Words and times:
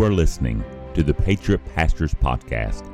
Are 0.00 0.10
listening 0.10 0.64
to 0.94 1.02
the 1.02 1.12
Patriot 1.12 1.60
Pastors 1.74 2.14
Podcast, 2.14 2.88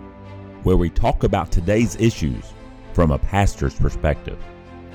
where 0.64 0.77
we 0.77 0.91
talk 0.91 1.23
about 1.23 1.53
today's 1.53 1.95
issues 2.01 2.53
from 2.95 3.12
a 3.12 3.19
pastor's 3.19 3.77
perspective, 3.77 4.37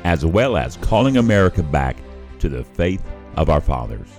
as 0.03 0.25
well 0.25 0.57
as 0.57 0.75
calling 0.75 1.15
America 1.15 1.63
back 1.63 1.95
to 2.39 2.49
the 2.49 2.65
faith 2.65 3.01
of 3.37 3.49
our 3.49 3.61
fathers. 3.61 4.09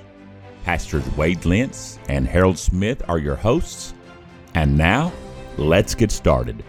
Pastors 0.64 1.06
Wade 1.18 1.44
Lentz 1.44 1.98
and 2.08 2.26
Harold 2.26 2.56
Smith 2.56 3.02
are 3.10 3.18
your 3.18 3.36
hosts. 3.36 3.92
And 4.54 4.78
now, 4.78 5.12
let's 5.58 5.94
get 5.94 6.10
started. 6.10 6.64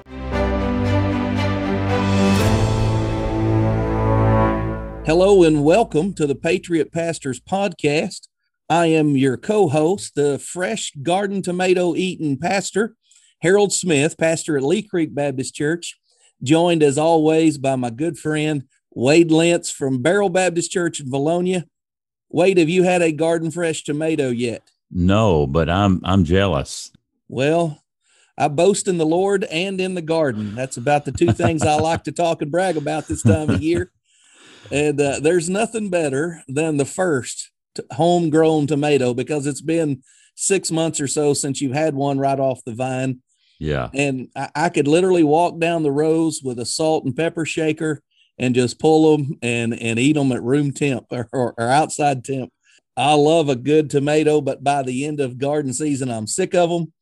Hello 5.06 5.44
and 5.44 5.64
welcome 5.64 6.14
to 6.16 6.28
the 6.28 6.36
Patriot 6.36 6.92
Pastors 6.92 7.40
Podcast. 7.40 8.28
I 8.74 8.88
am 8.88 9.16
your 9.16 9.38
co 9.38 9.70
host, 9.70 10.16
the 10.16 10.40
fresh 10.40 10.94
garden 11.04 11.44
tomato 11.44 11.94
eating 11.96 12.40
pastor, 12.40 12.96
Harold 13.44 13.72
Smith, 13.72 14.18
pastor 14.18 14.58
at 14.58 14.64
Lee 14.64 14.82
Creek 14.82 15.14
Baptist 15.14 15.54
Church, 15.54 16.00
joined 16.42 16.82
as 16.82 16.98
always 16.98 17.60
by 17.60 17.76
my 17.76 17.92
good 17.92 18.18
friend, 18.18 18.64
Wade 18.90 19.30
Lentz 19.30 19.70
from 19.70 20.02
Beryl 20.02 20.30
Baptist 20.30 20.72
Church 20.72 21.00
in 21.00 21.06
Vilonia. 21.06 21.66
Wade, 22.30 22.58
have 22.58 22.68
you 22.68 22.82
had 22.82 23.04
a 23.04 23.12
garden 23.12 23.52
fresh 23.52 23.84
tomato 23.84 24.30
yet? 24.30 24.64
No, 24.90 25.46
but 25.46 25.70
I'm 25.70 26.02
I'm 26.04 26.24
jealous. 26.24 26.92
Well, 27.28 27.80
I 28.40 28.48
boast 28.48 28.88
in 28.88 28.98
the 28.98 29.06
Lord 29.06 29.44
and 29.44 29.80
in 29.80 29.94
the 29.94 30.02
garden. 30.02 30.56
That's 30.56 30.78
about 30.78 31.06
the 31.06 31.12
two 31.12 31.32
things 31.32 31.62
I 31.62 31.76
like 31.76 32.06
to 32.06 32.12
talk 32.12 32.42
and 32.42 32.52
brag 32.52 32.76
about 32.76 33.08
this 33.08 33.22
time 33.22 33.52
of 33.52 33.62
year. 33.62 33.92
And 34.72 35.00
uh, 35.00 35.20
there's 35.20 35.50
nothing 35.50 35.90
better 35.90 36.42
than 36.48 36.78
the 36.78 36.86
first 36.86 37.52
t- 37.76 37.84
homegrown 37.92 38.68
tomato 38.68 39.14
because 39.14 39.48
it's 39.48 39.62
been 39.62 40.02
six 40.36 40.72
months 40.72 41.00
or 41.00 41.08
so 41.08 41.34
since 41.34 41.62
you've 41.62 41.74
had 41.74 41.94
one 41.94 42.18
right 42.18 42.40
off 42.40 42.64
the 42.66 42.74
vine. 42.74 43.20
Yeah. 43.60 43.90
And 43.94 44.30
I, 44.36 44.50
I 44.56 44.70
could 44.70 44.88
literally 44.88 45.24
walk 45.24 45.60
down 45.60 45.84
the 45.84 45.92
rows 45.92 46.42
with 46.44 46.60
a 46.60 46.66
salt 46.66 47.06
and 47.06 47.16
pepper 47.16 47.46
shaker 47.46 48.02
and 48.40 48.56
just 48.56 48.80
pull 48.80 49.16
them 49.16 49.38
and, 49.42 49.74
and 49.80 50.00
eat 50.00 50.14
them 50.14 50.32
at 50.32 50.42
room 50.44 50.72
temp 50.72 51.06
or, 51.12 51.30
or, 51.32 51.54
or 51.58 51.68
outside 51.68 52.26
temp. 52.26 52.52
I 52.98 53.14
love 53.14 53.50
a 53.50 53.56
good 53.56 53.90
tomato, 53.90 54.42
but 54.42 54.64
by 54.64 54.84
the 54.84 55.06
end 55.06 55.20
of 55.20 55.38
garden 55.38 55.74
season, 55.74 56.10
I'm 56.10 56.28
sick 56.28 56.54
of 56.54 56.70
them. 56.70 56.94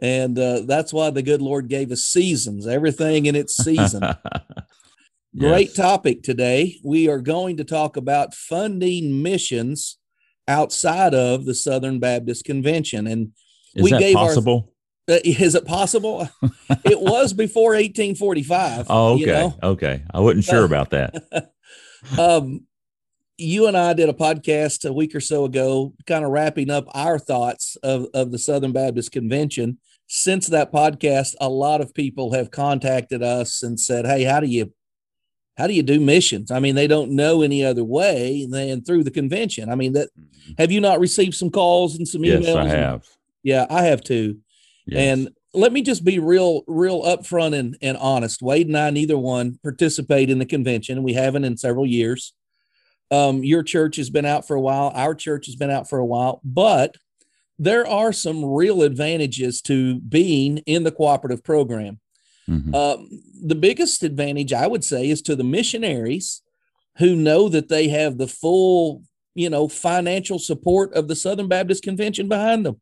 And 0.00 0.38
uh, 0.38 0.62
that's 0.66 0.92
why 0.92 1.10
the 1.10 1.22
good 1.22 1.40
Lord 1.40 1.68
gave 1.68 1.92
us 1.92 2.02
seasons, 2.02 2.66
everything 2.66 3.26
in 3.26 3.36
its 3.36 3.54
season. 3.56 4.02
Great 5.38 5.68
Yes. 5.68 5.76
topic 5.76 6.22
today. 6.22 6.76
We 6.84 7.08
are 7.08 7.18
going 7.20 7.56
to 7.56 7.64
talk 7.64 7.96
about 7.96 8.34
funding 8.34 9.22
missions 9.22 9.98
outside 10.48 11.14
of 11.14 11.44
the 11.44 11.54
Southern 11.54 11.98
Baptist 11.98 12.44
Convention. 12.44 13.06
And 13.06 13.32
Is 13.74 13.84
we 13.84 13.90
that 13.90 14.00
gave 14.00 14.16
our- 14.16 14.64
uh, 15.06 15.18
is 15.22 15.54
it 15.54 15.66
possible? 15.66 16.28
it 16.84 16.98
was 16.98 17.34
before 17.34 17.72
1845. 17.72 18.86
oh, 18.88 19.12
okay. 19.12 19.20
you 19.20 19.26
know? 19.26 19.54
Okay. 19.62 20.02
I 20.12 20.20
wasn't 20.20 20.44
sure 20.44 20.64
about 20.64 20.90
that. 20.90 21.50
um, 22.18 22.66
you 23.36 23.66
and 23.66 23.76
I 23.76 23.92
did 23.92 24.08
a 24.08 24.14
podcast 24.14 24.88
a 24.88 24.92
week 24.92 25.14
or 25.14 25.20
so 25.20 25.44
ago, 25.44 25.92
kind 26.06 26.24
of 26.24 26.30
wrapping 26.30 26.70
up 26.70 26.86
our 26.94 27.18
thoughts 27.18 27.76
of, 27.82 28.06
of 28.14 28.32
the 28.32 28.38
Southern 28.38 28.72
Baptist 28.72 29.12
Convention. 29.12 29.78
Since 30.06 30.46
that 30.48 30.72
podcast, 30.72 31.34
a 31.40 31.48
lot 31.48 31.80
of 31.80 31.92
people 31.94 32.32
have 32.32 32.50
contacted 32.50 33.22
us 33.22 33.62
and 33.62 33.78
said, 33.78 34.06
Hey, 34.06 34.24
how 34.24 34.40
do 34.40 34.46
you 34.46 34.72
how 35.56 35.66
do 35.66 35.74
you 35.74 35.82
do 35.82 36.00
missions? 36.00 36.50
I 36.50 36.58
mean, 36.58 36.74
they 36.74 36.86
don't 36.86 37.12
know 37.12 37.42
any 37.42 37.64
other 37.64 37.84
way 37.84 38.46
than 38.48 38.82
through 38.82 39.04
the 39.04 39.10
convention. 39.10 39.70
I 39.70 39.74
mean, 39.76 39.92
that 39.92 40.08
have 40.58 40.72
you 40.72 40.80
not 40.80 41.00
received 41.00 41.34
some 41.34 41.50
calls 41.50 41.96
and 41.96 42.06
some 42.06 42.22
emails? 42.22 42.42
yes, 42.42 42.56
I 42.56 42.60
and- 42.62 42.70
have. 42.70 43.06
yeah, 43.42 43.66
I 43.70 43.82
have 43.84 44.02
too. 44.02 44.38
Yes. 44.86 44.98
And 45.00 45.30
let 45.54 45.72
me 45.72 45.82
just 45.82 46.04
be 46.04 46.18
real, 46.18 46.62
real 46.66 47.02
upfront 47.02 47.56
and, 47.56 47.76
and 47.80 47.96
honest. 47.96 48.42
Wade 48.42 48.66
and 48.66 48.76
I, 48.76 48.90
neither 48.90 49.16
one 49.16 49.58
participate 49.62 50.28
in 50.28 50.38
the 50.38 50.44
convention. 50.46 51.04
We 51.04 51.12
haven't 51.14 51.44
in 51.44 51.56
several 51.56 51.86
years. 51.86 52.34
Um, 53.10 53.44
your 53.44 53.62
church 53.62 53.96
has 53.96 54.10
been 54.10 54.24
out 54.24 54.46
for 54.46 54.56
a 54.56 54.60
while. 54.60 54.90
Our 54.94 55.14
church 55.14 55.46
has 55.46 55.54
been 55.54 55.70
out 55.70 55.88
for 55.88 55.98
a 55.98 56.04
while, 56.04 56.40
but 56.42 56.96
there 57.58 57.86
are 57.86 58.12
some 58.12 58.44
real 58.44 58.82
advantages 58.82 59.62
to 59.62 60.00
being 60.00 60.58
in 60.66 60.82
the 60.82 60.90
cooperative 60.90 61.44
program. 61.44 62.00
Mhm. 62.48 62.74
Um, 62.74 63.08
the 63.42 63.54
biggest 63.54 64.02
advantage, 64.02 64.52
I 64.52 64.66
would 64.66 64.84
say, 64.84 65.08
is 65.08 65.22
to 65.22 65.36
the 65.36 65.44
missionaries 65.44 66.42
who 66.98 67.16
know 67.16 67.48
that 67.48 67.68
they 67.68 67.88
have 67.88 68.18
the 68.18 68.28
full, 68.28 69.02
you 69.34 69.50
know, 69.50 69.68
financial 69.68 70.38
support 70.38 70.92
of 70.94 71.08
the 71.08 71.16
Southern 71.16 71.48
Baptist 71.48 71.82
Convention 71.82 72.28
behind 72.28 72.64
them. 72.66 72.80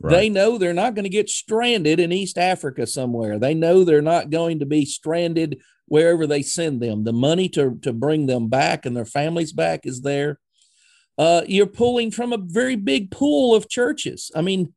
right. 0.00 0.10
They 0.10 0.28
know 0.28 0.58
they're 0.58 0.74
not 0.74 0.94
going 0.94 1.04
to 1.04 1.08
get 1.08 1.30
stranded 1.30 1.98
in 2.00 2.12
East 2.12 2.36
Africa 2.36 2.86
somewhere. 2.86 3.38
They 3.38 3.54
know 3.54 3.82
they're 3.82 4.02
not 4.02 4.28
going 4.28 4.58
to 4.58 4.66
be 4.66 4.84
stranded 4.84 5.58
wherever 5.86 6.26
they 6.26 6.42
send 6.42 6.82
them. 6.82 7.04
The 7.04 7.14
money 7.14 7.48
to, 7.50 7.78
to 7.82 7.92
bring 7.94 8.26
them 8.26 8.48
back 8.48 8.84
and 8.84 8.94
their 8.94 9.06
families 9.06 9.52
back 9.52 9.86
is 9.86 10.02
there. 10.02 10.38
Uh, 11.16 11.42
you're 11.46 11.66
pulling 11.66 12.10
from 12.10 12.32
a 12.32 12.38
very 12.38 12.76
big 12.76 13.10
pool 13.10 13.54
of 13.54 13.70
churches. 13.70 14.30
I 14.36 14.42
mean, 14.42 14.74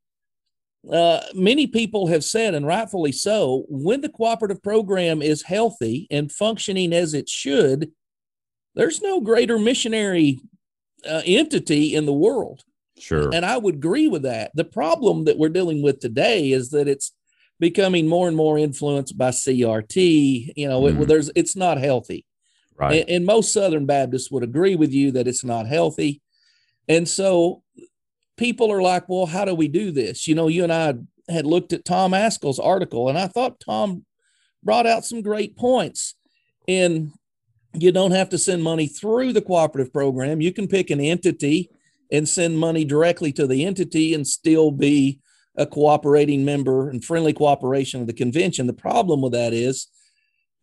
uh, 0.91 1.21
many 1.33 1.67
people 1.67 2.07
have 2.07 2.23
said, 2.23 2.53
and 2.53 2.65
rightfully 2.65 3.11
so, 3.11 3.65
when 3.67 4.01
the 4.01 4.09
cooperative 4.09 4.61
program 4.63 5.21
is 5.21 5.41
healthy 5.43 6.07
and 6.09 6.31
functioning 6.31 6.93
as 6.93 7.13
it 7.13 7.27
should, 7.27 7.91
there's 8.75 9.01
no 9.01 9.19
greater 9.19 9.57
missionary 9.59 10.39
uh, 11.09 11.21
entity 11.25 11.95
in 11.95 12.05
the 12.05 12.13
world. 12.13 12.63
sure. 12.97 13.33
And 13.33 13.45
I 13.45 13.57
would 13.57 13.75
agree 13.75 14.07
with 14.09 14.23
that. 14.23 14.51
The 14.55 14.65
problem 14.65 15.23
that 15.25 15.37
we're 15.37 15.49
dealing 15.49 15.81
with 15.81 15.99
today 15.99 16.51
is 16.51 16.69
that 16.71 16.87
it's 16.87 17.13
becoming 17.59 18.07
more 18.07 18.27
and 18.27 18.35
more 18.37 18.57
influenced 18.57 19.17
by 19.17 19.29
CRT. 19.31 20.53
You 20.55 20.67
know, 20.67 20.85
it, 20.87 20.95
Mhm. 20.95 21.07
there's 21.07 21.29
it's 21.35 21.55
not 21.55 21.77
healthy, 21.77 22.25
right. 22.77 23.01
and, 23.01 23.09
and 23.09 23.25
most 23.25 23.51
Southern 23.53 23.85
Baptists 23.85 24.29
would 24.31 24.43
agree 24.43 24.75
with 24.75 24.91
you 24.93 25.11
that 25.11 25.27
it's 25.27 25.43
not 25.43 25.65
healthy. 25.67 26.21
And 26.89 27.07
so 27.07 27.63
people 28.39 28.71
are 28.71 28.81
like, 28.81 29.07
well, 29.09 29.25
how 29.25 29.45
do 29.45 29.53
we 29.53 29.67
do 29.67 29.91
this? 29.91 30.27
You 30.27 30.33
know, 30.33 30.47
you 30.47 30.63
and 30.63 30.73
I 30.73 30.95
had 31.31 31.45
looked 31.45 31.73
at 31.73 31.85
Tom 31.85 32.13
Ascol's 32.13 32.57
article, 32.57 33.09
and 33.09 33.17
I 33.17 33.27
thought 33.27 33.59
Tom 33.59 34.05
brought 34.63 34.87
out 34.87 35.05
some 35.05 35.21
great 35.21 35.57
points. 35.57 36.15
In 36.65 37.11
you 37.73 37.91
don't 37.91 38.11
have 38.11 38.29
to 38.29 38.37
send 38.37 38.63
money 38.63 38.87
through 38.87 39.33
the 39.33 39.41
cooperative 39.41 39.93
program. 39.93 40.41
You 40.41 40.51
can 40.51 40.67
pick 40.67 40.89
an 40.89 40.99
entity 40.99 41.69
and 42.11 42.27
send 42.27 42.57
money 42.57 42.83
directly 42.83 43.31
to 43.33 43.45
the 43.45 43.63
entity 43.63 44.15
and 44.15 44.25
still 44.25 44.71
be 44.71 45.19
a 45.55 45.67
cooperating 45.67 46.43
member 46.43 46.89
and 46.89 47.03
friendly 47.03 47.33
cooperation 47.33 48.01
of 48.01 48.07
the 48.07 48.13
convention. 48.13 48.65
The 48.65 48.73
problem 48.73 49.21
with 49.21 49.33
that 49.33 49.53
is 49.53 49.87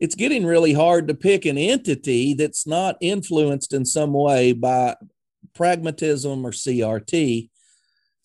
it's 0.01 0.17
getting 0.17 0.45
really 0.45 0.73
hard 0.73 1.07
to 1.07 1.15
pick 1.15 1.45
an 1.45 1.59
entity 1.59 2.35
that's 2.35 2.67
not 2.67 2.97
influenced 3.01 3.73
in 3.73 3.85
some 3.85 4.13
way 4.13 4.53
by 4.53 4.97
pragmatism 5.55 6.45
or 6.45 6.51
CRT. 6.51 7.51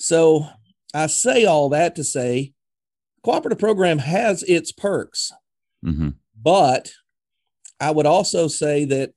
So 0.02 0.48
I 0.94 1.08
say 1.08 1.46
all 1.46 1.70
that 1.70 1.96
to 1.96 2.04
say 2.04 2.54
cooperative 3.24 3.60
program 3.60 4.00
has 4.00 4.44
its 4.44 4.72
perks, 4.72 5.32
hmm 5.84 6.10
but 6.44 6.92
I 7.80 7.92
would 7.92 8.08
also 8.08 8.48
say 8.48 8.84
that 8.86 9.12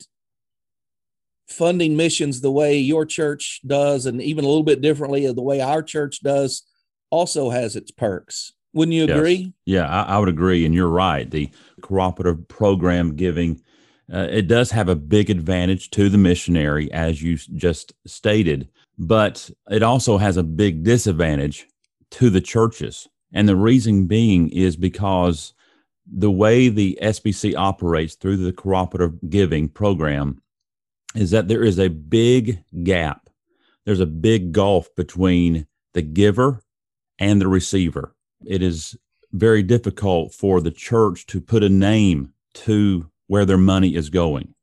funding 1.49 1.97
missions 1.97 2.41
the 2.43 2.53
way 2.53 2.77
your 2.78 3.06
church 3.06 3.61
does, 3.67 4.05
and 4.05 4.21
even 4.21 4.44
a 4.44 4.49
little 4.49 4.62
bit 4.62 4.83
differently 4.83 5.25
of 5.25 5.37
the 5.37 5.43
way 5.43 5.61
our 5.61 5.83
church 5.83 6.21
does, 6.23 6.65
also 7.11 7.49
has 7.49 7.77
its 7.77 7.91
perks. 7.91 8.53
Wouldn't 8.75 8.94
you 8.94 9.06
Yes. 9.06 9.17
agree? 9.17 9.53
Yeah, 9.65 9.87
I, 9.87 10.17
I 10.17 10.19
would 10.19 10.28
agree. 10.28 10.67
And 10.67 10.75
you're 10.75 10.89
right. 10.89 11.31
The 11.31 11.49
cooperative 11.81 12.47
program 12.49 13.17
giving, 13.17 13.62
uh, 14.12 14.28
it 14.31 14.49
does 14.49 14.71
have 14.73 14.89
a 14.89 14.97
big 14.97 15.31
advantage 15.31 15.91
to 15.91 16.09
the 16.11 16.19
missionary, 16.19 16.93
as 16.93 17.23
you 17.23 17.37
just 17.37 17.94
stated, 18.06 18.69
but 18.99 19.50
it 19.70 19.82
also 19.82 20.19
has 20.19 20.37
a 20.37 20.43
big 20.43 20.85
disadvantage 20.85 21.67
to 22.11 22.31
the 22.31 22.41
churches. 22.41 23.08
And 23.32 23.49
the 23.49 23.56
reason 23.56 24.06
being 24.06 24.49
is 24.50 24.76
because 24.76 25.55
the 26.06 26.31
way 26.31 26.69
the 26.69 26.99
SBC 27.02 27.56
operates 27.56 28.14
through 28.14 28.37
the 28.37 28.52
cooperative 28.52 29.19
giving 29.29 29.69
program 29.69 30.41
is 31.14 31.31
that 31.31 31.49
there 31.49 31.64
is 31.64 31.79
a 31.79 31.88
big 31.88 32.62
gap. 32.82 33.29
There's 33.85 34.00
a 34.00 34.06
big 34.06 34.52
gulf 34.52 34.94
between 34.94 35.67
the 35.93 36.02
giver 36.02 36.62
and 37.19 37.40
the 37.40 37.49
receiver. 37.49 38.14
It 38.47 38.62
is 38.62 38.97
very 39.32 39.62
difficult 39.62 40.32
for 40.32 40.61
the 40.61 40.70
church 40.70 41.26
to 41.26 41.40
put 41.40 41.64
a 41.64 41.69
name 41.69 42.32
to 42.55 43.11
where 43.26 43.44
their 43.44 43.58
money 43.58 43.94
is 43.94 44.11
going. 44.11 44.55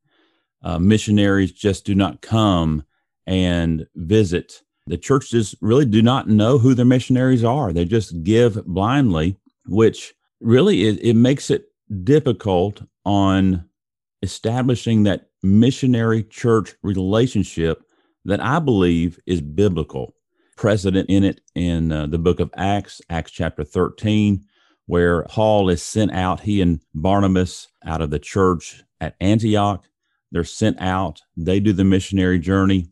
Uh, 0.63 0.79
missionaries 0.79 1.51
just 1.51 1.85
do 1.85 1.95
not 1.95 2.21
come 2.21 2.83
and 3.27 3.85
visit. 3.95 4.61
The 4.87 4.97
churches 4.97 5.55
really 5.61 5.85
do 5.85 6.01
not 6.01 6.27
know 6.27 6.57
who 6.57 6.73
their 6.73 6.85
missionaries 6.85 7.43
are. 7.43 7.71
They 7.71 7.85
just 7.85 8.23
give 8.23 8.65
blindly, 8.65 9.37
which 9.67 10.13
really 10.39 10.87
it, 10.87 11.03
it 11.03 11.15
makes 11.15 11.49
it 11.49 11.65
difficult 12.03 12.81
on 13.05 13.65
establishing 14.21 15.03
that 15.03 15.29
missionary 15.43 16.23
church 16.23 16.75
relationship 16.83 17.83
that 18.25 18.39
I 18.39 18.59
believe 18.59 19.19
is 19.25 19.41
biblical. 19.41 20.13
precedent 20.57 21.09
in 21.09 21.23
it 21.23 21.41
in 21.55 21.91
uh, 21.91 22.05
the 22.05 22.19
book 22.19 22.39
of 22.39 22.51
Acts, 22.55 23.01
Acts 23.09 23.31
chapter 23.31 23.63
13, 23.63 24.43
where 24.85 25.23
Paul 25.23 25.69
is 25.69 25.81
sent 25.81 26.11
out, 26.11 26.41
he 26.41 26.61
and 26.61 26.79
Barnabas 26.93 27.67
out 27.83 28.01
of 28.01 28.11
the 28.11 28.19
church 28.19 28.83
at 28.99 29.15
Antioch. 29.19 29.85
They're 30.31 30.43
sent 30.43 30.79
out, 30.79 31.21
they 31.35 31.59
do 31.59 31.73
the 31.73 31.83
missionary 31.83 32.37
journey, 32.39 32.87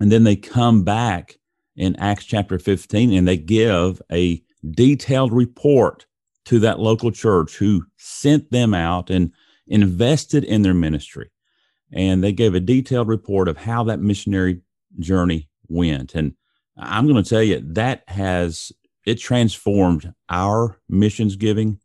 and 0.00 0.12
then 0.12 0.24
they 0.24 0.36
come 0.36 0.84
back 0.84 1.38
in 1.76 1.96
Acts 1.96 2.24
chapter 2.24 2.58
15 2.58 3.12
and 3.12 3.26
they 3.26 3.36
give 3.36 4.00
a 4.10 4.42
detailed 4.70 5.32
report 5.32 6.06
to 6.46 6.58
that 6.60 6.80
local 6.80 7.10
church 7.10 7.56
who 7.56 7.84
sent 7.96 8.50
them 8.50 8.72
out 8.72 9.10
and 9.10 9.32
invested 9.66 10.44
in 10.44 10.62
their 10.62 10.74
ministry. 10.74 11.30
And 11.92 12.22
they 12.22 12.32
gave 12.32 12.54
a 12.54 12.60
detailed 12.60 13.08
report 13.08 13.48
of 13.48 13.56
how 13.56 13.84
that 13.84 14.00
missionary 14.00 14.60
journey 14.98 15.48
went. 15.68 16.14
And 16.14 16.34
I'm 16.76 17.06
going 17.06 17.22
to 17.22 17.28
tell 17.28 17.42
you 17.42 17.60
that 17.74 18.02
has 18.08 18.72
it 19.06 19.16
transformed 19.16 20.12
our 20.28 20.78
missions 20.88 21.36
giving. 21.36 21.78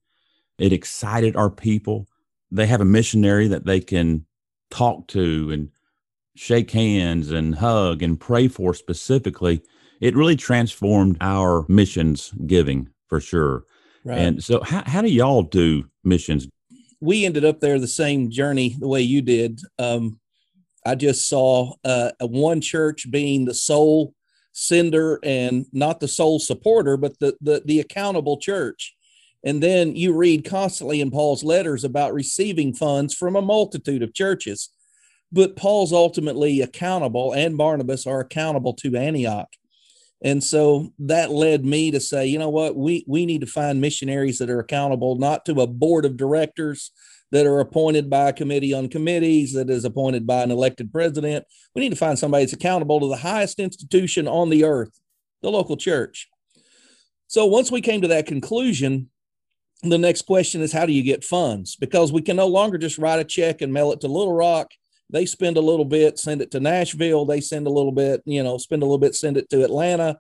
It 0.58 0.74
excited 0.74 1.36
our 1.36 1.50
people. 1.50 2.08
They 2.50 2.66
have 2.66 2.82
a 2.82 2.86
missionary 2.86 3.48
that 3.48 3.66
they 3.66 3.80
can 3.80 4.26
talk 4.70 5.08
to 5.10 5.52
and 5.52 5.70
shake 6.36 6.72
hands 6.72 7.32
and 7.32 7.56
hug 7.56 8.02
and 8.02 8.20
pray 8.20 8.48
for 8.48 8.74
specifically. 8.74 9.62
It 10.00 10.16
really 10.16 10.36
transformed 10.36 11.18
our 11.22 11.66
missions 11.68 12.34
giving 12.48 12.90
for 13.08 13.20
sure. 13.20 13.66
Right. 14.04 14.18
And 14.18 14.44
so, 14.44 14.62
how, 14.64 14.84
how 14.86 15.02
do 15.02 15.10
y'all 15.10 15.44
do 15.44 15.86
missions? 16.04 16.48
We 17.00 17.26
ended 17.26 17.46
up 17.46 17.60
there 17.60 17.80
the 17.80 17.88
same 17.88 18.32
journey 18.32 18.76
the 18.80 18.88
way 18.88 19.02
you 19.02 19.22
did. 19.22 19.62
Um, 19.78 20.20
I 20.86 20.96
just 20.96 21.28
saw 21.28 21.74
uh, 21.84 22.12
one 22.22 22.62
church 22.62 23.10
being 23.12 23.46
the 23.46 23.54
sole 23.54 24.16
sender 24.54 25.20
and 25.24 25.66
not 25.72 26.00
the 26.00 26.08
sole 26.08 26.40
supporter, 26.40 26.98
but 26.98 27.20
the, 27.20 27.36
the, 27.42 27.62
the 27.66 27.80
accountable 27.80 28.38
church. 28.38 28.96
And 29.44 29.62
then 29.62 29.96
you 29.96 30.14
read 30.14 30.46
constantly 30.46 31.02
in 31.02 31.12
Paul's 31.12 31.44
letters 31.44 31.84
about 31.84 32.14
receiving 32.14 32.74
funds 32.74 33.14
from 33.14 33.36
a 33.36 33.42
multitude 33.42 34.04
of 34.04 34.14
churches. 34.14 34.70
But 35.32 35.56
Paul's 35.56 35.94
ultimately 35.94 36.62
accountable, 36.62 37.34
and 37.34 37.58
Barnabas 37.58 38.06
are 38.06 38.20
accountable 38.20 38.74
to 38.76 38.98
Antioch. 38.98 39.50
And 40.24 40.44
so 40.44 40.94
that 41.00 41.32
led 41.32 41.66
me 41.66 41.90
to 41.92 42.00
say, 42.00 42.28
you 42.28 42.38
know 42.38 42.50
what, 42.50 42.76
we, 42.76 43.04
we 43.08 43.26
need 43.26 43.42
to 43.42 43.48
find 43.48 43.82
missionaries 43.82 44.38
that 44.38 44.50
are 44.50 44.60
accountable, 44.60 45.16
not 45.16 45.46
to 45.46 45.62
a 45.62 45.68
board 45.68 46.06
of 46.06 46.18
directors, 46.18 46.92
that 47.32 47.48
are 47.48 47.60
appointed 47.60 48.10
by 48.10 48.30
a 48.30 48.34
committee 48.34 48.74
on 48.74 48.90
committees 48.90 49.54
that 49.54 49.70
is 49.70 49.86
appointed 49.86 50.28
by 50.28 50.44
an 50.44 50.52
elected 50.52 50.92
president. 50.92 51.46
We 51.74 51.82
need 51.82 51.90
to 51.90 51.96
find 51.96 52.20
somebody 52.20 52.44
that's 52.44 52.54
accountable 52.54 53.00
to 53.00 53.08
the 53.08 53.18
highest 53.18 53.60
institution 53.60 54.28
on 54.28 54.50
the 54.50 54.66
earth, 54.66 55.00
the 55.42 55.50
local 55.50 55.78
church. 55.78 56.28
So 57.28 57.46
once 57.46 57.72
we 57.72 57.80
came 57.80 58.02
to 58.02 58.10
that 58.10 58.26
conclusion, 58.26 59.10
the 59.82 59.98
next 59.98 60.24
question 60.24 60.62
is 60.62 60.74
how 60.74 60.86
do 60.86 60.92
you 60.92 61.04
get 61.04 61.24
funds? 61.24 61.78
Because 61.78 62.12
we 62.12 62.22
can 62.22 62.36
no 62.36 62.48
longer 62.48 62.78
just 62.78 62.98
write 62.98 63.20
a 63.20 63.24
check 63.24 63.62
and 63.62 63.74
mail 63.74 63.94
it 63.94 64.02
to 64.02 64.08
Little 64.08 64.34
Rock. 64.34 64.72
They 65.12 65.26
spend 65.26 65.58
a 65.58 65.62
little 65.62 65.86
bit, 65.86 66.18
send 66.18 66.42
it 66.42 66.52
to 66.52 66.60
Nashville. 66.60 67.26
They 67.26 67.42
send 67.42 67.68
a 67.68 67.72
little 67.72 67.92
bit, 67.92 68.22
you 68.26 68.42
know, 68.44 68.58
spend 68.58 68.82
a 68.82 68.86
little 68.86 68.98
bit, 68.98 69.16
send 69.16 69.38
it 69.38 69.50
to 69.50 69.64
Atlanta. 69.64 70.20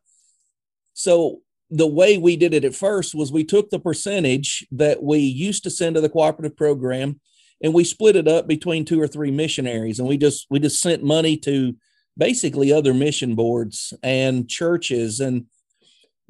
So 0.94 1.42
the 1.70 1.88
way 1.88 2.18
we 2.18 2.36
did 2.36 2.54
it 2.54 2.66
at 2.66 2.76
first 2.76 3.16
was 3.16 3.32
we 3.32 3.46
took 3.46 3.70
the 3.70 3.80
percentage 3.80 4.68
that 4.72 5.02
we 5.02 5.20
used 5.20 5.64
to 5.64 5.70
send 5.70 5.96
to 5.96 6.02
the 6.02 6.10
cooperative 6.10 6.58
program 6.58 7.20
and 7.64 7.74
we 7.74 7.84
split 7.84 8.16
it 8.16 8.28
up 8.28 8.48
between 8.48 8.84
two 8.84 9.00
or 9.00 9.08
three 9.08 9.32
missionaries 9.32 10.00
and 10.00 10.08
we 10.08 10.18
just 10.18 10.48
we 10.50 10.60
just 10.60 10.82
sent 10.82 11.04
money 11.04 11.38
to 11.38 11.74
basically 12.18 12.74
other 12.74 12.94
mission 12.94 13.36
boards 13.36 13.94
and 14.04 14.50
churches 14.50 15.22
and 15.22 15.46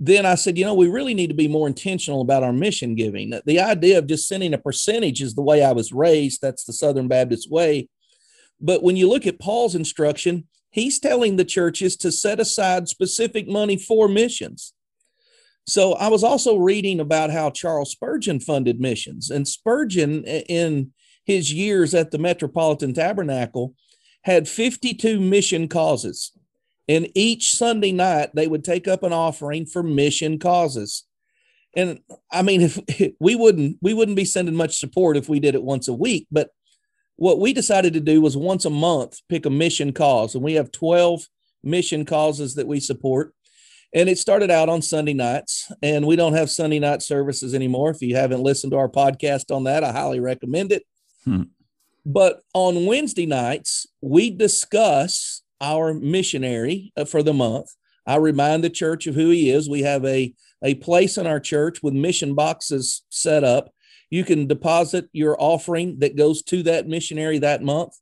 then 0.04 0.26
I 0.26 0.34
said, 0.34 0.58
you 0.58 0.66
know, 0.66 0.74
we 0.74 0.88
really 0.88 1.14
need 1.14 1.28
to 1.28 1.36
be 1.36 1.48
more 1.48 1.68
intentional 1.68 2.22
about 2.22 2.42
our 2.42 2.52
mission 2.52 2.96
giving. 2.96 3.40
The 3.46 3.60
idea 3.60 4.00
of 4.00 4.08
just 4.08 4.28
sending 4.28 4.52
a 4.56 4.58
percentage 4.58 5.22
is 5.22 5.36
the 5.36 5.44
way 5.44 5.64
I 5.64 5.74
was 5.74 5.92
raised. 5.92 6.42
That's 6.42 6.64
the 6.64 6.74
Southern 6.74 7.08
Baptist 7.08 7.52
way. 7.52 7.88
But 8.62 8.84
when 8.84 8.96
you 8.96 9.10
look 9.10 9.26
at 9.26 9.40
Paul's 9.40 9.76
instruction, 9.76 10.48
he's 10.70 11.00
telling 11.00 11.36
the 11.36 11.46
churches 11.46 11.98
to 11.98 12.12
set 12.12 12.40
aside 12.40 12.88
specific 12.88 13.48
money 13.48 13.78
for 13.78 14.08
missions. 14.08 14.74
So 15.68 15.94
I 15.94 16.08
was 16.08 16.24
also 16.24 16.58
reading 16.58 17.00
about 17.00 17.32
how 17.32 17.50
Charles 17.50 17.92
Spurgeon 17.92 18.40
funded 18.40 18.80
missions, 18.80 19.30
and 19.30 19.48
Spurgeon, 19.48 20.24
in 20.26 20.92
his 21.24 21.54
years 21.54 21.94
at 21.94 22.12
the 22.12 22.18
Metropolitan 22.18 22.94
Tabernacle, 22.94 23.76
had 24.24 24.48
52 24.48 25.20
mission 25.20 25.68
causes. 25.68 26.32
And 26.88 27.10
each 27.16 27.56
Sunday 27.56 27.92
night, 27.92 28.32
they 28.34 28.48
would 28.48 28.64
take 28.64 28.88
up 28.88 29.04
an 29.04 29.14
offering 29.14 29.66
for 29.66 29.84
mission 29.84 30.40
causes. 30.40 31.06
And 31.76 32.00
I 32.32 32.42
mean, 32.42 32.62
if 32.62 32.80
we 33.20 33.36
wouldn't, 33.36 33.78
we 33.82 33.94
wouldn't 33.94 34.18
be 34.18 34.26
sending 34.26 34.56
much 34.56 34.78
support 34.78 35.16
if 35.16 35.30
we 35.30 35.40
did 35.40 35.56
it 35.56 35.64
once 35.64 35.88
a 35.88 35.94
week. 35.94 36.28
But 36.32 36.50
what 37.16 37.40
we 37.40 37.54
decided 37.54 37.94
to 37.94 38.00
do 38.00 38.22
was 38.22 38.36
once 38.36 38.66
a 38.66 38.70
month 38.70 39.20
pick 39.30 39.46
a 39.46 39.50
mission 39.50 39.94
cause, 39.94 40.36
and 40.36 40.44
we 40.44 40.54
have 40.54 40.72
12 40.72 41.28
mission 41.64 42.06
causes 42.06 42.56
that 42.56 42.68
we 42.68 42.80
support. 42.80 43.34
And 43.94 44.08
it 44.08 44.18
started 44.18 44.50
out 44.50 44.70
on 44.70 44.82
Sunday 44.82 45.14
nights, 45.14 45.70
and 45.84 46.08
we 46.08 46.16
don't 46.16 46.34
have 46.34 46.50
Sunday 46.50 46.80
night 46.80 47.02
services 47.02 47.54
anymore. 47.54 47.92
If 47.92 48.02
you 48.02 48.16
haven't 48.16 48.42
listened 48.42 48.72
to 48.72 48.78
our 48.78 48.88
podcast 48.88 49.54
on 49.54 49.66
that, 49.66 49.84
I 49.84 49.92
highly 49.92 50.22
recommend 50.22 50.72
it. 50.72 50.84
Hmm. 51.26 51.44
But 52.06 52.42
on 52.54 52.86
Wednesday 52.86 53.26
nights, 53.26 53.86
we 54.02 54.32
discuss 54.32 55.44
our 55.60 55.94
missionary 55.94 56.92
uh, 56.98 57.06
for 57.06 57.22
the 57.22 57.34
month. 57.34 57.68
I 58.08 58.16
remind 58.16 58.64
the 58.64 58.70
church 58.70 59.06
of 59.08 59.16
who 59.16 59.30
he 59.30 59.52
is. 59.52 59.70
We 59.70 59.82
have 59.82 60.04
a, 60.06 60.34
a 60.64 60.76
place 60.76 61.18
in 61.18 61.28
our 61.28 61.40
church 61.40 61.84
with 61.84 61.94
mission 61.94 62.34
boxes 62.34 63.04
set 63.10 63.44
up. 63.44 63.70
You 64.12 64.24
can 64.24 64.46
deposit 64.46 65.10
your 65.14 65.36
offering 65.42 66.00
that 66.00 66.16
goes 66.16 66.44
to 66.44 66.62
that 66.64 66.88
missionary 66.88 67.40
that 67.40 67.64
month. 67.64 67.94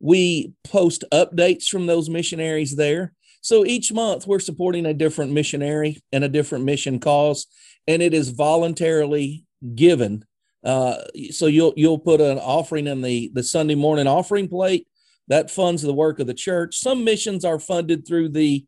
We 0.00 0.54
post 0.64 1.04
updates 1.12 1.68
from 1.68 1.86
those 1.86 2.10
missionaries 2.10 2.74
there. 2.74 3.12
So 3.42 3.64
each 3.64 3.92
month 3.92 4.26
we're 4.26 4.40
supporting 4.40 4.86
a 4.86 4.94
different 4.94 5.32
missionary 5.32 6.02
and 6.12 6.24
a 6.24 6.30
different 6.30 6.64
mission 6.64 6.98
cause, 6.98 7.46
and 7.86 8.02
it 8.02 8.14
is 8.14 8.30
voluntarily 8.30 9.44
given. 9.74 10.24
Uh, 10.64 10.96
so 11.30 11.46
you'll 11.46 11.74
you'll 11.76 11.98
put 11.98 12.22
an 12.22 12.38
offering 12.38 12.86
in 12.86 13.02
the 13.02 13.30
the 13.34 13.42
Sunday 13.42 13.74
morning 13.74 14.06
offering 14.06 14.48
plate 14.48 14.88
that 15.28 15.50
funds 15.50 15.82
the 15.82 15.92
work 15.92 16.20
of 16.20 16.26
the 16.26 16.34
church. 16.34 16.78
Some 16.78 17.04
missions 17.04 17.44
are 17.44 17.58
funded 17.58 18.06
through 18.06 18.30
the 18.30 18.64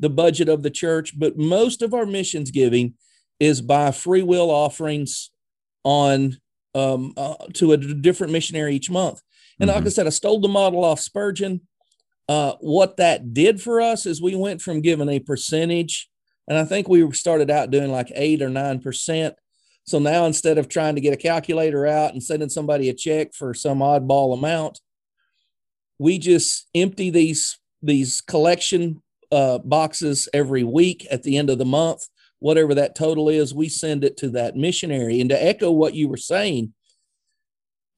the 0.00 0.10
budget 0.10 0.48
of 0.48 0.64
the 0.64 0.70
church, 0.70 1.16
but 1.16 1.38
most 1.38 1.80
of 1.80 1.94
our 1.94 2.04
missions 2.04 2.50
giving 2.50 2.94
is 3.38 3.60
by 3.60 3.92
free 3.92 4.22
will 4.22 4.50
offerings 4.50 5.30
on 5.86 6.36
um, 6.74 7.14
uh, 7.16 7.36
to 7.54 7.72
a 7.72 7.76
different 7.76 8.32
missionary 8.32 8.74
each 8.74 8.90
month. 8.90 9.22
And 9.60 9.70
mm-hmm. 9.70 9.78
like 9.78 9.86
I 9.86 9.90
said, 9.90 10.08
I 10.08 10.10
stole 10.10 10.40
the 10.40 10.48
model 10.48 10.84
off 10.84 10.98
Spurgeon. 11.00 11.60
Uh, 12.28 12.54
what 12.60 12.96
that 12.96 13.32
did 13.32 13.62
for 13.62 13.80
us 13.80 14.04
is 14.04 14.20
we 14.20 14.34
went 14.34 14.60
from 14.60 14.80
giving 14.80 15.08
a 15.08 15.20
percentage, 15.20 16.08
and 16.48 16.58
I 16.58 16.64
think 16.64 16.88
we 16.88 17.08
started 17.12 17.52
out 17.52 17.70
doing 17.70 17.92
like 17.92 18.10
eight 18.16 18.42
or 18.42 18.50
nine 18.50 18.80
percent. 18.80 19.36
So 19.84 20.00
now 20.00 20.26
instead 20.26 20.58
of 20.58 20.68
trying 20.68 20.96
to 20.96 21.00
get 21.00 21.14
a 21.14 21.16
calculator 21.16 21.86
out 21.86 22.12
and 22.12 22.22
sending 22.22 22.48
somebody 22.48 22.88
a 22.88 22.94
check 22.94 23.32
for 23.32 23.54
some 23.54 23.78
oddball 23.78 24.36
amount, 24.36 24.80
we 26.00 26.18
just 26.18 26.68
empty 26.74 27.10
these 27.10 27.58
these 27.80 28.20
collection 28.20 29.02
uh, 29.30 29.58
boxes 29.58 30.28
every 30.34 30.64
week 30.64 31.06
at 31.12 31.22
the 31.22 31.36
end 31.36 31.48
of 31.48 31.58
the 31.58 31.64
month. 31.64 32.08
Whatever 32.38 32.74
that 32.74 32.94
total 32.94 33.28
is, 33.28 33.54
we 33.54 33.68
send 33.68 34.04
it 34.04 34.16
to 34.18 34.28
that 34.30 34.56
missionary. 34.56 35.20
And 35.20 35.30
to 35.30 35.42
echo 35.42 35.70
what 35.70 35.94
you 35.94 36.08
were 36.08 36.16
saying, 36.16 36.74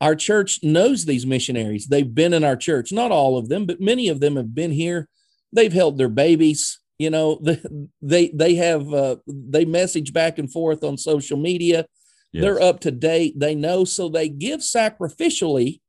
our 0.00 0.14
church 0.14 0.60
knows 0.62 1.04
these 1.04 1.26
missionaries. 1.26 1.86
They've 1.86 2.14
been 2.14 2.32
in 2.32 2.44
our 2.44 2.56
church, 2.56 2.92
not 2.92 3.10
all 3.10 3.36
of 3.36 3.48
them, 3.48 3.66
but 3.66 3.80
many 3.80 4.08
of 4.08 4.20
them 4.20 4.36
have 4.36 4.54
been 4.54 4.70
here. 4.70 5.08
They've 5.52 5.72
held 5.72 5.98
their 5.98 6.08
babies. 6.08 6.80
You 6.98 7.10
know, 7.10 7.40
they 8.02 8.28
they 8.28 8.54
have 8.54 8.92
uh, 8.92 9.16
they 9.26 9.64
message 9.64 10.12
back 10.12 10.38
and 10.38 10.50
forth 10.50 10.84
on 10.84 10.96
social 10.96 11.36
media. 11.36 11.86
Yes. 12.32 12.42
They're 12.42 12.62
up 12.62 12.80
to 12.80 12.90
date. 12.90 13.38
They 13.38 13.54
know, 13.54 13.84
so 13.84 14.08
they 14.08 14.28
give 14.28 14.60
sacrificially 14.60 15.80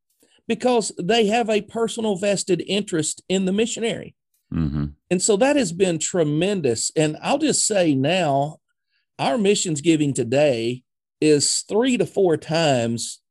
because 0.47 0.91
they 0.99 1.27
have 1.27 1.49
a 1.49 1.61
personal 1.61 2.15
vested 2.15 2.63
interest 2.65 3.21
in 3.29 3.45
the 3.45 3.51
missionary. 3.51 4.15
Mm-hmm. 4.51 4.85
And 5.09 5.21
so 5.21 5.37
that 5.37 5.55
has 5.55 5.71
been 5.71 5.97
tremendous. 5.99 6.91
And 6.95 7.17
I'll 7.21 7.39
just 7.39 7.65
say 7.65 7.95
now, 7.95 8.57
our 9.17 9.37
missions 9.37 9.81
giving 9.81 10.13
today 10.13 10.83
is 11.19 11.63
three 11.67 11.97
to 11.97 12.05
four 12.05 12.37
times 12.37 13.21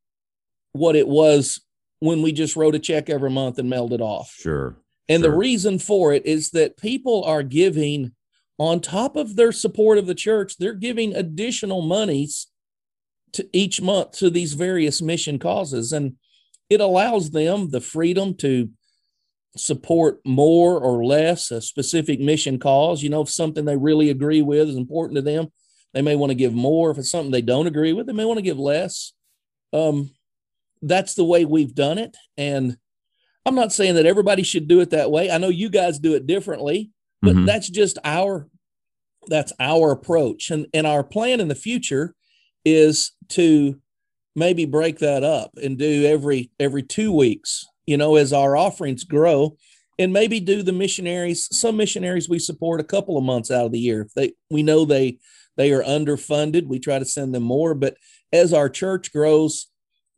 what 0.73 0.95
it 0.95 1.07
was 1.07 1.61
when 1.99 2.21
we 2.21 2.31
just 2.31 2.55
wrote 2.55 2.75
a 2.75 2.79
check 2.79 3.09
every 3.09 3.29
month 3.29 3.57
and 3.57 3.69
mailed 3.69 3.93
it 3.93 4.01
off. 4.01 4.35
Sure. 4.37 4.77
And 5.07 5.23
sure. 5.23 5.31
the 5.31 5.37
reason 5.37 5.79
for 5.79 6.13
it 6.13 6.25
is 6.25 6.51
that 6.51 6.77
people 6.77 7.23
are 7.23 7.43
giving 7.43 8.11
on 8.57 8.81
top 8.81 9.15
of 9.15 9.35
their 9.35 9.51
support 9.51 9.97
of 9.97 10.05
the 10.05 10.15
church, 10.15 10.57
they're 10.57 10.73
giving 10.73 11.15
additional 11.15 11.81
monies 11.81 12.47
to 13.31 13.47
each 13.53 13.81
month 13.81 14.11
to 14.11 14.29
these 14.29 14.53
various 14.53 15.01
mission 15.01 15.39
causes. 15.39 15.91
And 15.91 16.17
it 16.69 16.81
allows 16.81 17.31
them 17.31 17.69
the 17.69 17.81
freedom 17.81 18.35
to 18.35 18.69
support 19.59 20.19
more 20.25 20.79
or 20.79 21.05
less 21.05 21.51
a 21.51 21.61
specific 21.61 22.19
mission 22.19 22.59
cause. 22.59 23.03
You 23.03 23.09
know, 23.09 23.21
if 23.21 23.29
something 23.29 23.65
they 23.65 23.77
really 23.77 24.09
agree 24.09 24.41
with 24.41 24.69
is 24.69 24.75
important 24.75 25.15
to 25.17 25.21
them, 25.21 25.49
they 25.93 26.01
may 26.01 26.15
want 26.15 26.31
to 26.31 26.35
give 26.35 26.53
more. 26.53 26.91
If 26.91 26.97
it's 26.97 27.11
something 27.11 27.31
they 27.31 27.41
don't 27.41 27.67
agree 27.67 27.93
with, 27.93 28.07
they 28.07 28.13
may 28.13 28.25
want 28.25 28.37
to 28.37 28.43
give 28.43 28.59
less. 28.59 29.13
Um, 29.73 30.11
that's 30.81 31.15
the 31.15 31.25
way 31.25 31.45
we've 31.45 31.75
done 31.75 31.97
it. 31.97 32.15
And 32.37 32.77
I'm 33.45 33.55
not 33.55 33.73
saying 33.73 33.95
that 33.95 34.05
everybody 34.05 34.43
should 34.43 34.67
do 34.67 34.81
it 34.81 34.91
that 34.91 35.11
way. 35.11 35.31
I 35.31 35.37
know 35.37 35.49
you 35.49 35.69
guys 35.69 35.99
do 35.99 36.15
it 36.15 36.27
differently, 36.27 36.91
but 37.21 37.35
mm-hmm. 37.35 37.45
that's 37.45 37.69
just 37.69 37.97
our 38.03 38.47
that's 39.27 39.53
our 39.59 39.91
approach. 39.91 40.51
And 40.51 40.67
and 40.73 40.85
our 40.87 41.03
plan 41.03 41.39
in 41.39 41.47
the 41.47 41.55
future 41.55 42.15
is 42.63 43.11
to 43.29 43.79
maybe 44.35 44.65
break 44.65 44.99
that 44.99 45.23
up 45.23 45.51
and 45.61 45.77
do 45.77 46.05
every 46.05 46.51
every 46.59 46.83
two 46.83 47.11
weeks 47.11 47.65
you 47.89 47.97
know 47.97 48.17
as 48.17 48.31
our 48.31 48.55
offerings 48.55 49.03
grow 49.03 49.57
and 49.97 50.13
maybe 50.13 50.39
do 50.39 50.61
the 50.61 50.71
missionaries 50.71 51.47
some 51.51 51.75
missionaries 51.75 52.29
we 52.29 52.37
support 52.37 52.79
a 52.79 52.83
couple 52.83 53.17
of 53.17 53.23
months 53.23 53.49
out 53.49 53.65
of 53.65 53.71
the 53.71 53.79
year. 53.79 54.01
If 54.03 54.13
they 54.13 54.33
we 54.51 54.61
know 54.61 54.85
they 54.85 55.17
they 55.57 55.73
are 55.73 55.83
underfunded. 55.83 56.67
We 56.67 56.79
try 56.79 56.99
to 56.99 57.05
send 57.05 57.33
them 57.33 57.43
more 57.43 57.73
but 57.73 57.97
as 58.31 58.53
our 58.53 58.69
church 58.69 59.11
grows 59.11 59.67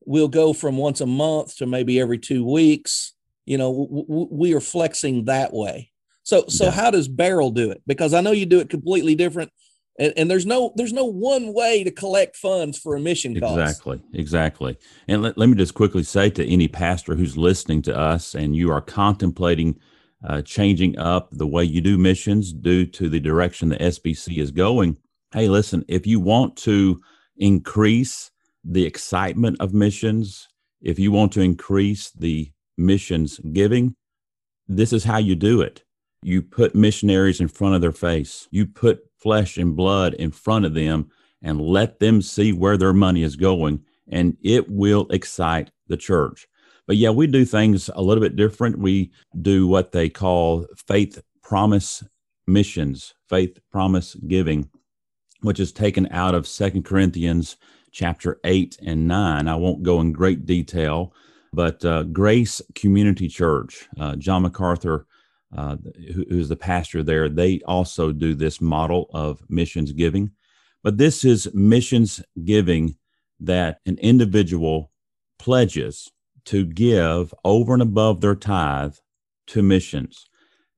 we'll 0.06 0.28
go 0.28 0.52
from 0.52 0.78
once 0.78 1.00
a 1.00 1.06
month 1.06 1.56
to 1.58 1.66
maybe 1.66 2.00
every 2.00 2.18
two 2.18 2.44
weeks. 2.44 3.14
You 3.46 3.58
know 3.58 3.72
w- 3.72 4.06
w- 4.06 4.28
we 4.30 4.54
are 4.54 4.60
flexing 4.60 5.26
that 5.26 5.54
way. 5.54 5.92
So 6.24 6.44
so 6.50 6.66
yeah. 6.66 6.72
how 6.72 6.92
does 6.92 7.08
Beryl 7.08 7.52
do 7.52 7.72
it? 7.72 7.82
Because 7.88 8.14
i 8.14 8.20
know 8.20 8.32
you 8.32 8.46
do 8.46 8.60
it 8.60 8.70
completely 8.70 9.16
different 9.16 9.50
and, 10.00 10.14
and, 10.16 10.32
there's 10.32 10.46
no 10.46 10.74
there's 10.76 10.94
no 10.94 11.06
one 11.06 11.54
way 11.54 11.84
to 11.84 11.92
collect 11.92 12.36
funds 12.36 12.78
for 12.78 12.96
a 12.96 13.00
mission 13.00 13.40
cause. 13.40 13.58
Exactly, 13.58 14.02
exactly. 14.14 14.78
And 15.08 15.22
let, 15.22 15.38
let 15.38 15.50
me 15.50 15.56
just 15.56 15.74
quickly 15.74 16.04
say 16.04 16.30
to 16.32 16.46
any 16.46 16.68
pastor 16.68 17.16
who's 17.16 17.38
listening 17.38 17.82
to 17.84 17.98
us 17.98 18.34
and 18.34 18.56
you 18.56 18.72
are 18.72 18.82
contemplating 18.82 19.80
uh, 20.24 20.42
changing 20.42 20.98
up 20.98 21.30
the 21.32 21.48
way 21.48 21.64
you 21.64 21.82
do 21.82 21.98
missions 21.98 22.54
due 22.54 22.86
to 22.86 23.10
the 23.10 23.20
direction 23.20 23.70
the 23.70 23.78
SBC 23.78 24.38
is 24.38 24.52
going. 24.52 24.98
Hey, 25.34 25.50
listen, 25.50 25.84
if 25.88 26.06
you 26.06 26.20
want 26.20 26.56
to 26.58 27.02
increase 27.38 28.32
the 28.64 28.86
excitement 28.86 29.58
of 29.60 29.74
missions, 29.74 30.48
if 30.82 31.00
you 31.00 31.12
want 31.12 31.32
to 31.34 31.42
increase 31.42 32.12
the 32.12 32.52
missions 32.78 33.40
giving, 33.52 33.96
this 34.68 34.94
is 34.94 35.04
how 35.04 35.18
you 35.18 35.36
do 35.36 35.62
it. 35.62 35.84
You 36.22 36.42
put 36.42 36.76
missionaries 36.76 37.42
in 37.42 37.48
front 37.48 37.76
of 37.76 37.82
their 37.82 37.92
face. 37.92 38.48
You 38.52 38.68
put 38.68 39.04
flesh 39.22 39.58
and 39.58 39.76
blood 39.76 40.14
in 40.16 40.32
front 40.32 40.66
of 40.66 40.74
them 40.74 41.10
and 41.42 41.62
let 41.62 42.00
them 42.00 42.22
see 42.22 42.54
where 42.54 42.78
their 42.78 42.94
money 42.94 43.24
is 43.24 43.36
going, 43.36 43.84
and 44.08 44.38
it 44.42 44.70
will 44.70 45.08
excite 45.10 45.72
the 45.88 45.98
church. 45.98 46.48
But 46.88 46.98
yeah, 46.98 47.10
we 47.10 47.28
do 47.28 47.46
things 47.46 47.90
a 47.96 48.02
little 48.02 48.22
bit 48.22 48.36
different. 48.36 48.80
We 48.80 49.12
do 49.42 49.68
what 49.68 49.92
they 49.92 50.10
call 50.10 50.68
faith 50.88 51.22
promise 51.42 52.04
missions, 52.48 53.14
faith 53.30 53.60
promise 53.72 54.16
giving, 54.28 54.70
which 55.42 55.60
is 55.60 55.72
taken 55.72 56.08
out 56.12 56.36
of 56.36 56.48
Second 56.48 56.84
Corinthians 56.84 57.58
chapter 57.92 58.40
8 58.44 58.78
and 58.86 59.08
9. 59.08 59.48
I 59.48 59.56
won't 59.56 59.84
go 59.84 60.02
in 60.02 60.12
great 60.12 60.46
detail, 60.46 61.14
but 61.54 61.84
uh, 61.86 62.04
Grace 62.04 62.62
Community 62.76 63.28
Church, 63.28 63.88
uh, 64.00 64.16
John 64.16 64.44
MacArthur 64.44 65.06
uh, 65.56 65.78
who, 66.14 66.26
who's 66.30 66.50
the 66.50 66.56
pastor 66.56 67.04
there, 67.04 67.30
they 67.30 67.62
also 67.66 68.12
do 68.12 68.34
this 68.34 68.62
model 68.62 69.10
of 69.14 69.44
missions 69.50 69.92
giving. 69.92 70.32
But 70.84 70.98
this 70.98 71.24
is 71.24 71.54
missions 71.54 72.22
giving 72.44 72.96
that 73.40 73.80
an 73.86 73.98
individual 74.00 74.92
pledges 75.40 76.10
to 76.46 76.66
give 76.66 77.34
over 77.44 77.74
and 77.74 77.82
above 77.82 78.22
their 78.22 78.36
tithe 78.36 78.96
to 79.48 79.62
missions. 79.62 80.28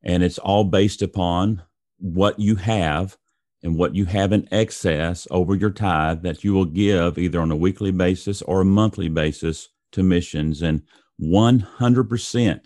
And 0.02 0.24
it's 0.24 0.38
all 0.40 0.64
based 0.64 1.02
upon 1.02 1.62
what 2.00 2.40
you 2.40 2.56
have 2.56 3.18
and 3.62 3.78
what 3.78 3.96
you 3.96 4.06
have 4.06 4.34
in 4.34 4.48
excess 4.52 5.26
over 5.32 5.56
your 5.56 5.70
tithe 5.70 6.24
that 6.24 6.44
you 6.44 6.54
will 6.54 6.66
give 6.66 7.18
either 7.18 7.40
on 7.40 7.52
a 7.52 7.56
weekly 7.56 7.92
basis 7.92 8.42
or 8.42 8.62
a 8.62 8.66
monthly 8.66 9.08
basis 9.08 9.70
to 9.94 10.04
missions. 10.04 10.62
And 10.62 10.82
100% 11.22 12.60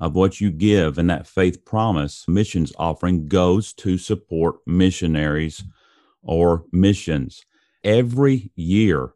of 0.00 0.14
what 0.14 0.40
you 0.40 0.50
give 0.50 0.98
in 0.98 1.06
that 1.06 1.26
faith 1.26 1.64
promise 1.64 2.26
missions 2.26 2.72
offering 2.78 3.28
goes 3.28 3.72
to 3.72 3.96
support 3.96 4.56
missionaries 4.66 5.64
or 6.22 6.64
missions. 6.72 7.44
Every 7.82 8.50
year, 8.56 9.14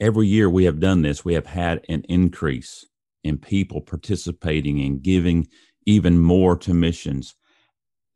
every 0.00 0.26
year 0.26 0.50
we 0.50 0.64
have 0.64 0.80
done 0.80 1.02
this, 1.02 1.24
we 1.24 1.34
have 1.34 1.46
had 1.46 1.84
an 1.88 2.02
increase 2.08 2.84
in 3.22 3.38
people 3.38 3.80
participating 3.80 4.80
and 4.82 5.02
giving 5.02 5.48
even 5.86 6.18
more 6.18 6.56
to 6.58 6.74
missions. 6.74 7.34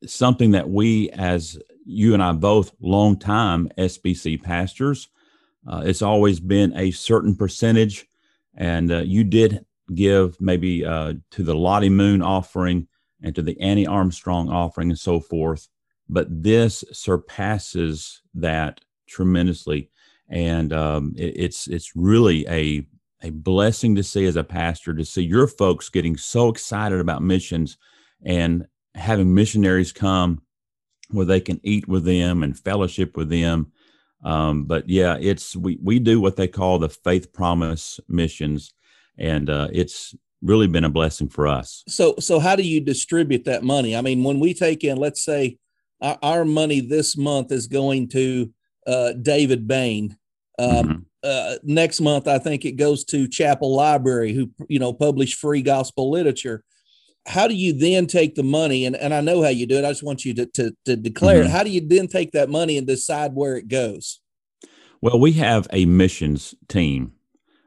Something 0.04 0.52
that 0.52 0.68
we, 0.68 1.10
as 1.10 1.58
you 1.84 2.14
and 2.14 2.22
I 2.22 2.32
both, 2.32 2.72
long 2.80 3.18
time 3.18 3.70
SBC 3.78 4.42
pastors, 4.42 5.08
uh, 5.66 5.82
it's 5.84 6.02
always 6.02 6.40
been 6.40 6.76
a 6.76 6.90
certain 6.90 7.34
percentage. 7.34 8.06
And 8.54 8.92
uh, 8.92 8.98
you 8.98 9.24
did 9.24 9.64
give 9.94 10.40
maybe 10.40 10.84
uh, 10.84 11.14
to 11.32 11.42
the 11.42 11.54
Lottie 11.54 11.88
Moon 11.88 12.22
offering 12.22 12.88
and 13.22 13.34
to 13.34 13.42
the 13.42 13.60
Annie 13.60 13.86
Armstrong 13.86 14.48
offering 14.50 14.90
and 14.90 14.98
so 14.98 15.20
forth. 15.20 15.68
But 16.08 16.26
this 16.42 16.84
surpasses 16.92 18.22
that 18.34 18.80
tremendously, 19.06 19.90
and 20.28 20.72
um, 20.72 21.14
it, 21.16 21.34
it's 21.36 21.66
it's 21.66 21.94
really 21.94 22.46
a 22.48 22.86
a 23.22 23.30
blessing 23.30 23.96
to 23.96 24.02
see 24.02 24.24
as 24.26 24.36
a 24.36 24.44
pastor 24.44 24.94
to 24.94 25.04
see 25.04 25.22
your 25.22 25.46
folks 25.46 25.88
getting 25.88 26.16
so 26.16 26.48
excited 26.48 27.00
about 27.00 27.22
missions 27.22 27.76
and 28.24 28.66
having 28.94 29.34
missionaries 29.34 29.92
come 29.92 30.40
where 31.10 31.24
they 31.24 31.40
can 31.40 31.60
eat 31.62 31.88
with 31.88 32.04
them 32.04 32.42
and 32.42 32.58
fellowship 32.58 33.16
with 33.16 33.28
them. 33.28 33.72
Um, 34.24 34.64
but 34.64 34.88
yeah, 34.88 35.16
it's 35.20 35.54
we 35.56 35.78
we 35.82 35.98
do 35.98 36.20
what 36.20 36.36
they 36.36 36.48
call 36.48 36.78
the 36.78 36.88
faith 36.88 37.32
promise 37.32 38.00
missions, 38.08 38.74
and 39.18 39.50
uh, 39.50 39.68
it's 39.72 40.14
really 40.42 40.66
been 40.66 40.84
a 40.84 40.90
blessing 40.90 41.28
for 41.28 41.46
us. 41.46 41.82
So, 41.88 42.14
so 42.18 42.38
how 42.38 42.56
do 42.56 42.62
you 42.62 42.80
distribute 42.80 43.44
that 43.44 43.64
money? 43.64 43.96
I 43.96 44.00
mean, 44.00 44.22
when 44.24 44.40
we 44.40 44.54
take 44.54 44.84
in, 44.84 44.96
let's 44.96 45.22
say, 45.22 45.58
our, 46.00 46.18
our 46.22 46.44
money 46.44 46.80
this 46.80 47.16
month 47.16 47.50
is 47.52 47.66
going 47.66 48.08
to 48.10 48.52
uh, 48.86 49.12
David 49.14 49.66
Bain. 49.66 50.16
Um, 50.58 50.70
mm-hmm. 50.70 50.98
uh, 51.22 51.56
next 51.62 52.00
month, 52.00 52.26
I 52.26 52.38
think 52.38 52.64
it 52.64 52.72
goes 52.72 53.04
to 53.06 53.28
Chapel 53.28 53.74
Library, 53.74 54.32
who 54.32 54.50
you 54.68 54.78
know 54.78 54.92
publish 54.92 55.36
free 55.36 55.62
gospel 55.62 56.10
literature. 56.10 56.64
How 57.26 57.46
do 57.46 57.54
you 57.54 57.72
then 57.72 58.06
take 58.06 58.34
the 58.34 58.42
money? 58.42 58.86
And, 58.86 58.96
and 58.96 59.12
I 59.12 59.20
know 59.20 59.42
how 59.42 59.50
you 59.50 59.66
do 59.66 59.76
it. 59.76 59.84
I 59.84 59.90
just 59.90 60.02
want 60.02 60.24
you 60.24 60.34
to 60.34 60.46
to, 60.46 60.72
to 60.86 60.96
declare 60.96 61.40
mm-hmm. 61.40 61.48
it. 61.48 61.52
How 61.52 61.62
do 61.62 61.70
you 61.70 61.86
then 61.86 62.08
take 62.08 62.32
that 62.32 62.48
money 62.48 62.78
and 62.78 62.86
decide 62.86 63.34
where 63.34 63.56
it 63.56 63.68
goes? 63.68 64.20
Well, 65.00 65.20
we 65.20 65.32
have 65.32 65.68
a 65.72 65.84
missions 65.84 66.56
team 66.68 67.12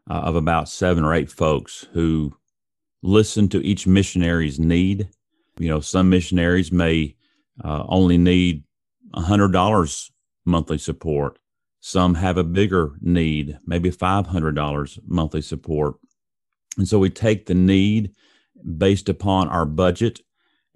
uh, 0.09 0.13
of 0.13 0.35
about 0.35 0.69
seven 0.69 1.03
or 1.03 1.13
eight 1.13 1.31
folks 1.31 1.87
who 1.93 2.33
listen 3.01 3.47
to 3.49 3.65
each 3.65 3.87
missionary's 3.87 4.59
need. 4.59 5.09
You 5.57 5.69
know, 5.69 5.79
some 5.79 6.09
missionaries 6.09 6.71
may 6.71 7.15
uh, 7.63 7.83
only 7.87 8.17
need 8.17 8.63
$100 9.15 10.11
monthly 10.45 10.77
support. 10.77 11.39
Some 11.79 12.15
have 12.15 12.37
a 12.37 12.43
bigger 12.43 12.93
need, 13.01 13.57
maybe 13.65 13.91
$500 13.91 14.99
monthly 15.05 15.41
support. 15.41 15.95
And 16.77 16.87
so 16.87 16.99
we 16.99 17.09
take 17.09 17.45
the 17.45 17.55
need 17.55 18.11
based 18.77 19.09
upon 19.09 19.49
our 19.49 19.65
budget 19.65 20.21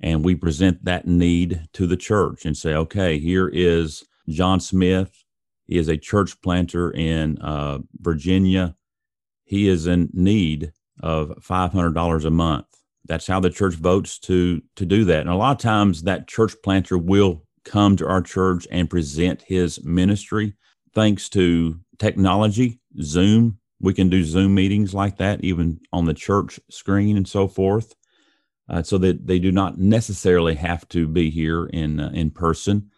and 0.01 0.25
we 0.25 0.35
present 0.35 0.83
that 0.85 1.07
need 1.07 1.67
to 1.73 1.87
the 1.87 1.95
church 1.95 2.45
and 2.45 2.57
say, 2.57 2.73
okay, 2.73 3.17
here 3.17 3.47
is 3.47 4.03
John 4.27 4.59
Smith. 4.59 5.23
He 5.67 5.77
is 5.77 5.87
a 5.87 5.97
church 5.97 6.41
planter 6.41 6.91
in 6.91 7.39
uh, 7.39 7.79
Virginia 7.99 8.75
he 9.45 9.69
is 9.69 9.87
in 9.87 10.09
need 10.11 10.73
of 11.01 11.29
$500 11.41 12.25
a 12.25 12.29
month. 12.29 12.65
That's 13.07 13.27
how 13.27 13.39
the 13.39 13.51
church 13.51 13.75
votes 13.75 14.17
to 14.19 14.61
to 14.75 14.85
do 14.85 15.05
that. 15.05 15.21
And 15.21 15.29
a 15.29 15.35
lot 15.35 15.51
of 15.51 15.61
times 15.61 16.03
that 16.03 16.27
church 16.27 16.55
planter 16.63 16.97
will 16.97 17.43
come 17.63 17.95
to 17.97 18.07
our 18.07 18.21
church 18.21 18.67
and 18.71 18.89
present 18.89 19.43
his 19.43 19.83
ministry 19.83 20.55
thanks 20.93 21.29
to 21.29 21.79
technology, 21.99 22.79
Zoom. 23.01 23.59
We 23.79 23.93
can 23.93 24.09
do 24.09 24.23
Zoom 24.23 24.55
meetings 24.55 24.93
like 24.93 25.17
that 25.17 25.43
even 25.43 25.79
on 25.93 26.05
the 26.05 26.13
church 26.13 26.59
screen 26.71 27.17
and 27.17 27.27
so 27.27 27.47
forth. 27.47 27.93
Uh, 28.67 28.81
so 28.81 28.97
that 28.97 29.27
they 29.27 29.37
do 29.37 29.51
not 29.51 29.77
necessarily 29.77 30.55
have 30.55 30.87
to 30.89 31.07
be 31.07 31.29
here 31.29 31.67
in 31.67 31.99
uh, 31.99 32.09
in 32.15 32.31
person, 32.31 32.89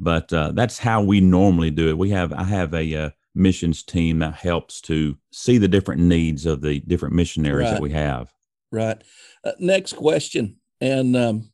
but 0.00 0.32
uh, 0.32 0.50
that's 0.50 0.78
how 0.78 1.00
we 1.00 1.20
normally 1.20 1.70
do 1.70 1.88
it. 1.88 1.96
We 1.98 2.10
have 2.10 2.32
I 2.32 2.42
have 2.42 2.74
a 2.74 2.96
uh, 2.96 3.10
missions 3.34 3.82
team 3.82 4.18
that 4.20 4.34
helps 4.34 4.80
to 4.82 5.16
see 5.30 5.58
the 5.58 5.68
different 5.68 6.00
needs 6.00 6.46
of 6.46 6.60
the 6.60 6.80
different 6.80 7.14
missionaries 7.14 7.66
right. 7.66 7.74
that 7.74 7.82
we 7.82 7.90
have. 7.90 8.32
Right. 8.70 9.02
Uh, 9.44 9.52
next 9.58 9.94
question, 9.94 10.56
and 10.80 11.16
um, 11.16 11.50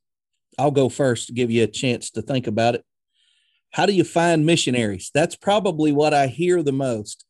I'll 0.58 0.70
go 0.70 0.88
first 0.88 1.28
to 1.28 1.32
give 1.32 1.50
you 1.50 1.64
a 1.64 1.68
chance 1.68 2.11
to 2.11 2.23
think 2.23 2.47
about 2.47 2.75
it. 2.75 2.85
How 3.73 3.87
do 3.87 3.92
you 3.92 4.04
find 4.04 4.47
missionaries? 4.47 5.11
That's 5.12 5.37
probably 5.37 5.92
what 5.92 6.14
I 6.14 6.26
hear 6.26 6.62
the 6.62 6.73
most. 6.73 7.25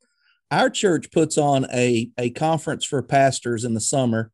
Our 0.51 0.71
church 0.71 1.11
puts 1.11 1.37
on 1.37 1.67
a, 1.73 2.11
a 2.17 2.31
conference 2.31 2.85
for 2.85 3.03
pastors 3.03 3.65
in 3.65 3.75
the 3.75 3.81
summer 3.81 4.31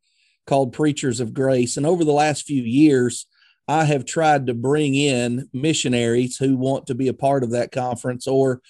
called 0.47 0.73
Preachers 0.73 1.21
of 1.21 1.35
Grace. 1.35 1.76
And 1.76 1.87
over 1.87 2.04
the 2.04 2.12
last 2.12 2.44
few 2.44 2.62
years, 2.62 3.26
I 3.66 3.85
have 3.85 4.04
tried 4.04 4.47
to 4.47 4.54
bring 4.54 4.94
in 4.94 5.49
missionaries 5.52 6.37
who 6.37 6.56
want 6.56 6.87
to 6.87 6.94
be 6.94 7.09
a 7.09 7.14
part 7.14 7.42
of 7.42 7.50
that 7.52 7.73
conference 7.73 8.26
or 8.26 8.61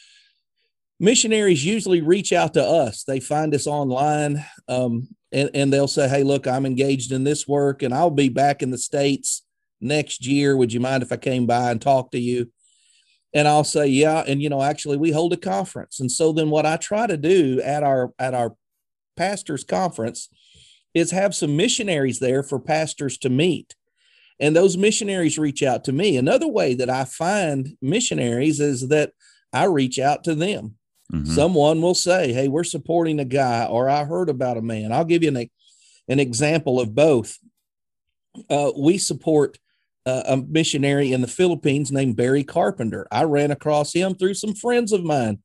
missionaries 1.04 1.64
usually 1.64 2.00
reach 2.00 2.32
out 2.32 2.54
to 2.54 2.62
us. 2.62 3.04
They 3.04 3.20
find 3.20 3.54
us 3.54 3.66
online 3.66 4.44
um, 4.68 5.08
and, 5.32 5.50
and 5.54 5.72
they'll 5.72 5.88
say, 5.88 6.08
Hey, 6.08 6.22
look, 6.22 6.46
I'm 6.46 6.66
engaged 6.66 7.12
in 7.12 7.24
this 7.24 7.46
work 7.46 7.82
and 7.82 7.94
I'll 7.94 8.10
be 8.10 8.28
back 8.28 8.62
in 8.62 8.70
the 8.70 8.78
States 8.78 9.42
next 9.80 10.26
year. 10.26 10.56
Would 10.56 10.72
you 10.72 10.80
mind 10.80 11.02
if 11.02 11.12
I 11.12 11.16
came 11.16 11.46
by 11.46 11.70
and 11.70 11.80
talked 11.80 12.12
to 12.12 12.18
you? 12.18 12.50
And 13.32 13.46
I'll 13.46 13.64
say, 13.64 13.86
Yeah. 13.86 14.24
And, 14.26 14.42
you 14.42 14.48
know, 14.48 14.62
actually, 14.62 14.96
we 14.96 15.12
hold 15.12 15.32
a 15.32 15.38
conference. 15.38 16.00
And 16.00 16.10
so 16.10 16.32
then 16.32 16.50
what 16.50 16.66
I 16.66 16.76
try 16.76 17.06
to 17.06 17.16
do 17.16 17.60
at 17.62 17.82
our, 17.82 18.12
at 18.18 18.34
our 18.34 18.56
pastors' 19.16 19.64
conference 19.64 20.28
is 20.94 21.10
have 21.10 21.34
some 21.34 21.56
missionaries 21.56 22.20
there 22.20 22.42
for 22.42 22.58
pastors 22.58 23.18
to 23.18 23.28
meet 23.28 23.74
and 24.40 24.54
those 24.54 24.76
missionaries 24.76 25.38
reach 25.38 25.62
out 25.62 25.84
to 25.84 25.92
me. 25.92 26.16
Another 26.16 26.48
way 26.48 26.74
that 26.74 26.90
I 26.90 27.04
find 27.04 27.76
missionaries 27.80 28.60
is 28.60 28.88
that 28.88 29.12
I 29.52 29.64
reach 29.64 29.98
out 29.98 30.24
to 30.24 30.34
them. 30.34 30.76
Mm-hmm. 31.14 31.32
Someone 31.32 31.80
will 31.80 31.94
say, 31.94 32.32
Hey, 32.32 32.48
we're 32.48 32.64
supporting 32.64 33.20
a 33.20 33.24
guy, 33.24 33.66
or 33.66 33.88
I 33.88 34.04
heard 34.04 34.28
about 34.28 34.56
a 34.56 34.62
man. 34.62 34.92
I'll 34.92 35.04
give 35.04 35.22
you 35.22 35.28
an, 35.28 35.48
an 36.08 36.20
example 36.20 36.80
of 36.80 36.94
both. 36.94 37.38
Uh, 38.50 38.72
we 38.76 38.98
support 38.98 39.58
uh, 40.06 40.22
a 40.26 40.36
missionary 40.36 41.12
in 41.12 41.20
the 41.20 41.28
Philippines 41.28 41.92
named 41.92 42.16
Barry 42.16 42.44
Carpenter. 42.44 43.06
I 43.10 43.24
ran 43.24 43.50
across 43.50 43.92
him 43.92 44.14
through 44.14 44.34
some 44.34 44.54
friends 44.54 44.92
of 44.92 45.04
mine 45.04 45.38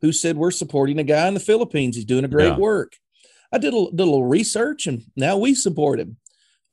who 0.00 0.12
said, 0.12 0.36
We're 0.36 0.50
supporting 0.50 0.98
a 0.98 1.04
guy 1.04 1.26
in 1.28 1.34
the 1.34 1.40
Philippines. 1.40 1.96
He's 1.96 2.04
doing 2.04 2.24
a 2.24 2.28
great 2.28 2.48
yeah. 2.48 2.58
work. 2.58 2.94
I 3.52 3.58
did 3.58 3.74
a, 3.74 3.86
did 3.90 4.00
a 4.00 4.04
little 4.04 4.24
research 4.24 4.86
and 4.86 5.02
now 5.16 5.36
we 5.36 5.54
support 5.54 6.00
him. 6.00 6.16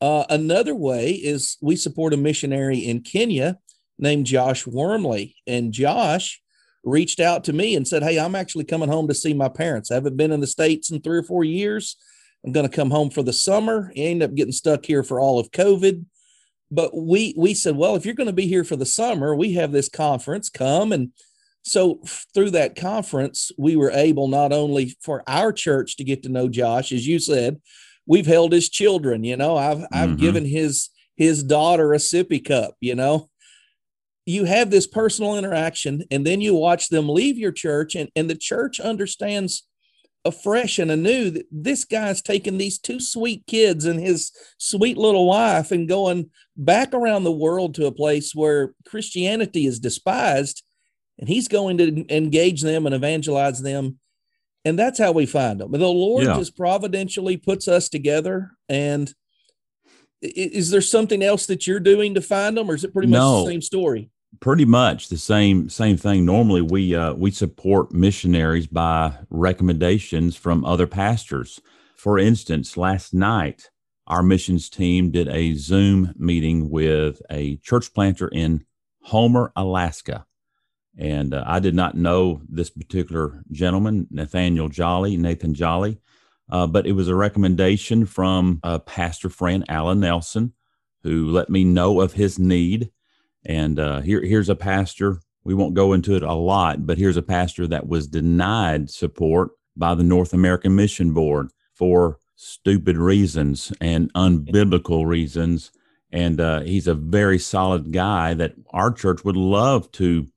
Uh, 0.01 0.25
another 0.29 0.75
way 0.75 1.11
is 1.11 1.57
we 1.61 1.75
support 1.75 2.13
a 2.13 2.17
missionary 2.17 2.79
in 2.79 3.01
Kenya 3.01 3.57
named 3.97 4.25
Josh 4.25 4.67
Wormley. 4.67 5.35
And 5.47 5.71
Josh 5.71 6.41
reached 6.83 7.19
out 7.19 7.43
to 7.45 7.53
me 7.53 7.75
and 7.75 7.87
said, 7.87 8.03
Hey, 8.03 8.19
I'm 8.19 8.35
actually 8.35 8.65
coming 8.65 8.89
home 8.89 9.07
to 9.07 9.13
see 9.13 9.33
my 9.33 9.49
parents. 9.49 9.91
I 9.91 9.95
haven't 9.95 10.17
been 10.17 10.31
in 10.31 10.39
the 10.39 10.47
States 10.47 10.91
in 10.91 11.01
three 11.01 11.17
or 11.17 11.23
four 11.23 11.43
years. 11.43 11.95
I'm 12.45 12.51
going 12.51 12.69
to 12.69 12.75
come 12.75 12.91
home 12.91 13.09
for 13.09 13.23
the 13.23 13.33
summer. 13.33 13.91
He 13.95 14.05
ended 14.05 14.29
up 14.29 14.35
getting 14.35 14.51
stuck 14.51 14.85
here 14.85 15.03
for 15.03 15.19
all 15.19 15.39
of 15.39 15.51
COVID. 15.51 16.05
But 16.69 16.95
we 16.95 17.33
we 17.37 17.53
said, 17.53 17.75
well, 17.75 17.95
if 17.95 18.05
you're 18.05 18.15
going 18.15 18.27
to 18.27 18.33
be 18.33 18.47
here 18.47 18.63
for 18.63 18.75
the 18.75 18.85
summer, 18.85 19.35
we 19.35 19.53
have 19.53 19.71
this 19.71 19.89
conference. 19.89 20.49
Come 20.49 20.91
and 20.91 21.11
so 21.65 22.01
through 22.33 22.49
that 22.51 22.75
conference, 22.75 23.49
we 23.57 23.77
were 23.77 23.91
able 23.91 24.27
not 24.27 24.51
only 24.51 24.97
for 25.01 25.23
our 25.27 25.53
church 25.53 25.95
to 25.95 26.03
get 26.03 26.23
to 26.23 26.29
know 26.29 26.49
Josh, 26.49 26.91
as 26.91 27.07
you 27.07 27.19
said, 27.19 27.61
we've 28.05 28.25
held 28.25 28.51
his 28.51 28.69
children 28.69 29.23
you 29.23 29.37
know 29.37 29.57
i've 29.57 29.83
i've 29.91 30.09
mm-hmm. 30.09 30.15
given 30.15 30.45
his 30.45 30.89
his 31.15 31.43
daughter 31.43 31.93
a 31.93 31.97
sippy 31.97 32.43
cup 32.43 32.75
you 32.79 32.95
know 32.95 33.29
you 34.25 34.45
have 34.45 34.71
this 34.71 34.87
personal 34.87 35.37
interaction 35.37 36.03
and 36.11 36.25
then 36.25 36.41
you 36.41 36.55
watch 36.55 36.89
them 36.89 37.09
leave 37.09 37.37
your 37.37 37.51
church 37.51 37.95
and, 37.95 38.09
and 38.15 38.29
the 38.29 38.35
church 38.35 38.79
understands 38.79 39.67
afresh 40.25 40.79
and 40.79 40.89
anew 40.89 41.29
that 41.29 41.45
this 41.51 41.83
guy's 41.83 42.21
taking 42.21 42.57
these 42.57 42.79
two 42.79 42.99
sweet 42.99 43.45
kids 43.45 43.85
and 43.85 43.99
his 43.99 44.31
sweet 44.57 44.97
little 44.97 45.27
wife 45.27 45.71
and 45.71 45.89
going 45.89 46.29
back 46.55 46.93
around 46.93 47.25
the 47.25 47.31
world 47.31 47.75
to 47.75 47.85
a 47.85 47.91
place 47.91 48.33
where 48.33 48.73
christianity 48.87 49.65
is 49.65 49.79
despised 49.79 50.63
and 51.19 51.27
he's 51.27 51.49
going 51.49 51.77
to 51.77 52.05
engage 52.15 52.61
them 52.61 52.85
and 52.85 52.95
evangelize 52.95 53.61
them 53.61 53.99
and 54.65 54.79
that's 54.79 54.99
how 54.99 55.11
we 55.11 55.25
find 55.25 55.59
them. 55.59 55.71
The 55.71 55.79
Lord 55.79 56.25
yeah. 56.25 56.37
just 56.37 56.55
providentially 56.55 57.37
puts 57.37 57.67
us 57.67 57.89
together. 57.89 58.51
And 58.69 59.13
is 60.21 60.71
there 60.71 60.81
something 60.81 61.21
else 61.21 61.47
that 61.47 61.67
you're 61.67 61.81
doing 61.81 62.13
to 62.13 62.21
find 62.21 62.55
them, 62.55 62.71
or 62.71 62.75
is 62.75 62.83
it 62.83 62.93
pretty 62.93 63.09
much 63.09 63.19
no, 63.19 63.43
the 63.43 63.51
same 63.51 63.61
story? 63.61 64.09
Pretty 64.39 64.65
much 64.65 65.09
the 65.09 65.17
same 65.17 65.69
same 65.69 65.95
thing. 65.95 66.25
Normally, 66.25 66.61
we 66.61 66.95
uh, 66.95 67.13
we 67.13 67.31
support 67.31 67.93
missionaries 67.93 68.67
by 68.67 69.13
recommendations 69.29 70.35
from 70.35 70.65
other 70.65 70.87
pastors. 70.87 71.61
For 71.95 72.19
instance, 72.19 72.75
last 72.75 73.13
night 73.13 73.69
our 74.07 74.23
missions 74.23 74.69
team 74.69 75.11
did 75.11 75.29
a 75.29 75.53
Zoom 75.53 76.13
meeting 76.17 76.69
with 76.69 77.21
a 77.29 77.57
church 77.57 77.93
planter 77.93 78.27
in 78.27 78.65
Homer, 79.03 79.51
Alaska. 79.55 80.25
And 80.97 81.33
uh, 81.33 81.43
I 81.47 81.59
did 81.59 81.73
not 81.73 81.95
know 81.95 82.41
this 82.47 82.69
particular 82.69 83.43
gentleman, 83.51 84.07
Nathaniel 84.11 84.69
Jolly, 84.69 85.17
Nathan 85.17 85.53
Jolly, 85.53 85.99
uh, 86.49 86.67
but 86.67 86.85
it 86.85 86.91
was 86.91 87.07
a 87.07 87.15
recommendation 87.15 88.05
from 88.05 88.59
a 88.63 88.79
pastor 88.79 89.29
friend, 89.29 89.63
Alan 89.69 90.01
Nelson, 90.01 90.53
who 91.01 91.31
let 91.31 91.49
me 91.49 91.63
know 91.63 92.01
of 92.01 92.13
his 92.13 92.37
need. 92.37 92.91
And 93.45 93.79
uh, 93.79 94.01
here, 94.01 94.21
here's 94.21 94.49
a 94.49 94.55
pastor. 94.55 95.19
We 95.43 95.53
won't 95.53 95.73
go 95.73 95.93
into 95.93 96.15
it 96.15 96.23
a 96.23 96.33
lot, 96.33 96.85
but 96.85 96.97
here's 96.97 97.17
a 97.17 97.21
pastor 97.21 97.67
that 97.67 97.87
was 97.87 98.07
denied 98.07 98.89
support 98.89 99.51
by 99.75 99.95
the 99.95 100.03
North 100.03 100.33
American 100.33 100.75
Mission 100.75 101.13
Board 101.13 101.49
for 101.73 102.19
stupid 102.35 102.97
reasons 102.97 103.71
and 103.81 104.11
unbiblical 104.13 105.05
reasons. 105.05 105.71
And 106.11 106.39
uh, 106.39 106.61
he's 106.61 106.87
a 106.87 106.93
very 106.93 107.39
solid 107.39 107.91
guy 107.91 108.33
that 108.35 108.53
our 108.69 108.91
church 108.91 109.23
would 109.25 109.35
love 109.35 109.91
to 109.93 110.27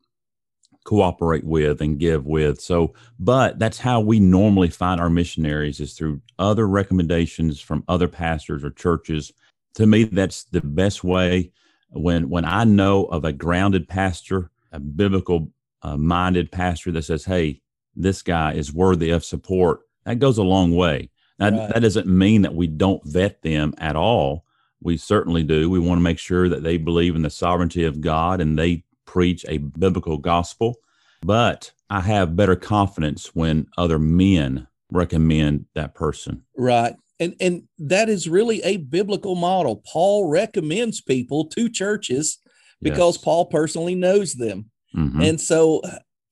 cooperate 0.85 1.45
with 1.45 1.83
and 1.83 1.99
give 1.99 2.25
with. 2.27 2.61
So, 2.61 2.95
but 3.19 3.59
that's 3.59 3.79
how 3.79 4.01
we 4.01 4.21
normally 4.21 4.71
find 4.71 5.01
our 5.01 5.11
missionaries 5.11 5.81
is 5.81 5.93
through 5.93 6.23
other 6.39 6.67
recommendations 6.67 7.61
from 7.61 7.85
other 7.89 8.09
pastors 8.09 8.65
or 8.65 8.71
churches. 8.71 9.33
To 9.75 9.87
me, 9.87 10.05
that's 10.05 10.45
the 10.45 10.63
best 10.63 11.05
way. 11.05 11.51
When 11.91 12.29
when 12.29 12.45
I 12.45 12.65
know 12.65 13.05
of 13.05 13.25
a 13.25 13.33
grounded 13.33 13.89
pastor, 13.89 14.51
a 14.73 14.81
biblical 14.81 15.51
uh, 15.83 15.97
minded 15.97 16.51
pastor 16.51 16.93
that 16.93 17.03
says, 17.03 17.25
"Hey, 17.25 17.63
this 17.95 18.23
guy 18.23 18.53
is 18.53 18.73
worthy 18.73 19.11
of 19.11 19.25
support," 19.25 19.81
that 20.05 20.19
goes 20.19 20.39
a 20.39 20.43
long 20.43 20.75
way. 20.75 21.11
Now, 21.39 21.51
right. 21.51 21.75
that 21.75 21.81
doesn't 21.81 22.07
mean 22.07 22.43
that 22.43 22.55
we 22.55 22.67
don't 22.67 23.05
vet 23.05 23.43
them 23.43 23.75
at 23.79 23.97
all. 23.97 24.45
We 24.81 24.97
certainly 24.97 25.43
do. 25.43 25.71
We 25.71 25.79
want 25.79 25.99
to 25.99 26.03
make 26.03 26.19
sure 26.19 26.49
that 26.49 26.63
they 26.63 26.77
believe 26.77 27.15
in 27.15 27.23
the 27.23 27.31
sovereignty 27.31 27.85
of 27.85 28.01
God 28.01 28.41
and 28.41 28.59
they 28.59 28.85
preach 29.05 29.45
a 29.49 29.59
biblical 29.59 30.19
gospel, 30.19 30.77
but 31.23 31.73
I 31.89 32.01
have 32.01 32.37
better 32.37 32.57
confidence 32.57 33.35
when 33.35 33.69
other 33.77 33.99
men 33.99 34.67
recommend 34.91 35.67
that 35.75 35.95
person. 35.95 36.43
Right. 36.57 36.95
And 37.19 37.35
and 37.41 37.63
that 37.79 38.09
is 38.09 38.29
really 38.29 38.63
a 38.63 38.77
biblical 38.77 39.35
model. 39.35 39.83
Paul 39.91 40.29
recommends 40.29 41.01
people 41.01 41.47
to 41.47 41.69
churches 41.69 42.39
because 42.83 43.17
yes. 43.17 43.25
Paul 43.25 43.47
personally 43.47 43.95
knows 43.95 44.35
them. 44.35 44.71
Mm-hmm. 44.95 45.23
And 45.23 45.41
so 45.41 45.83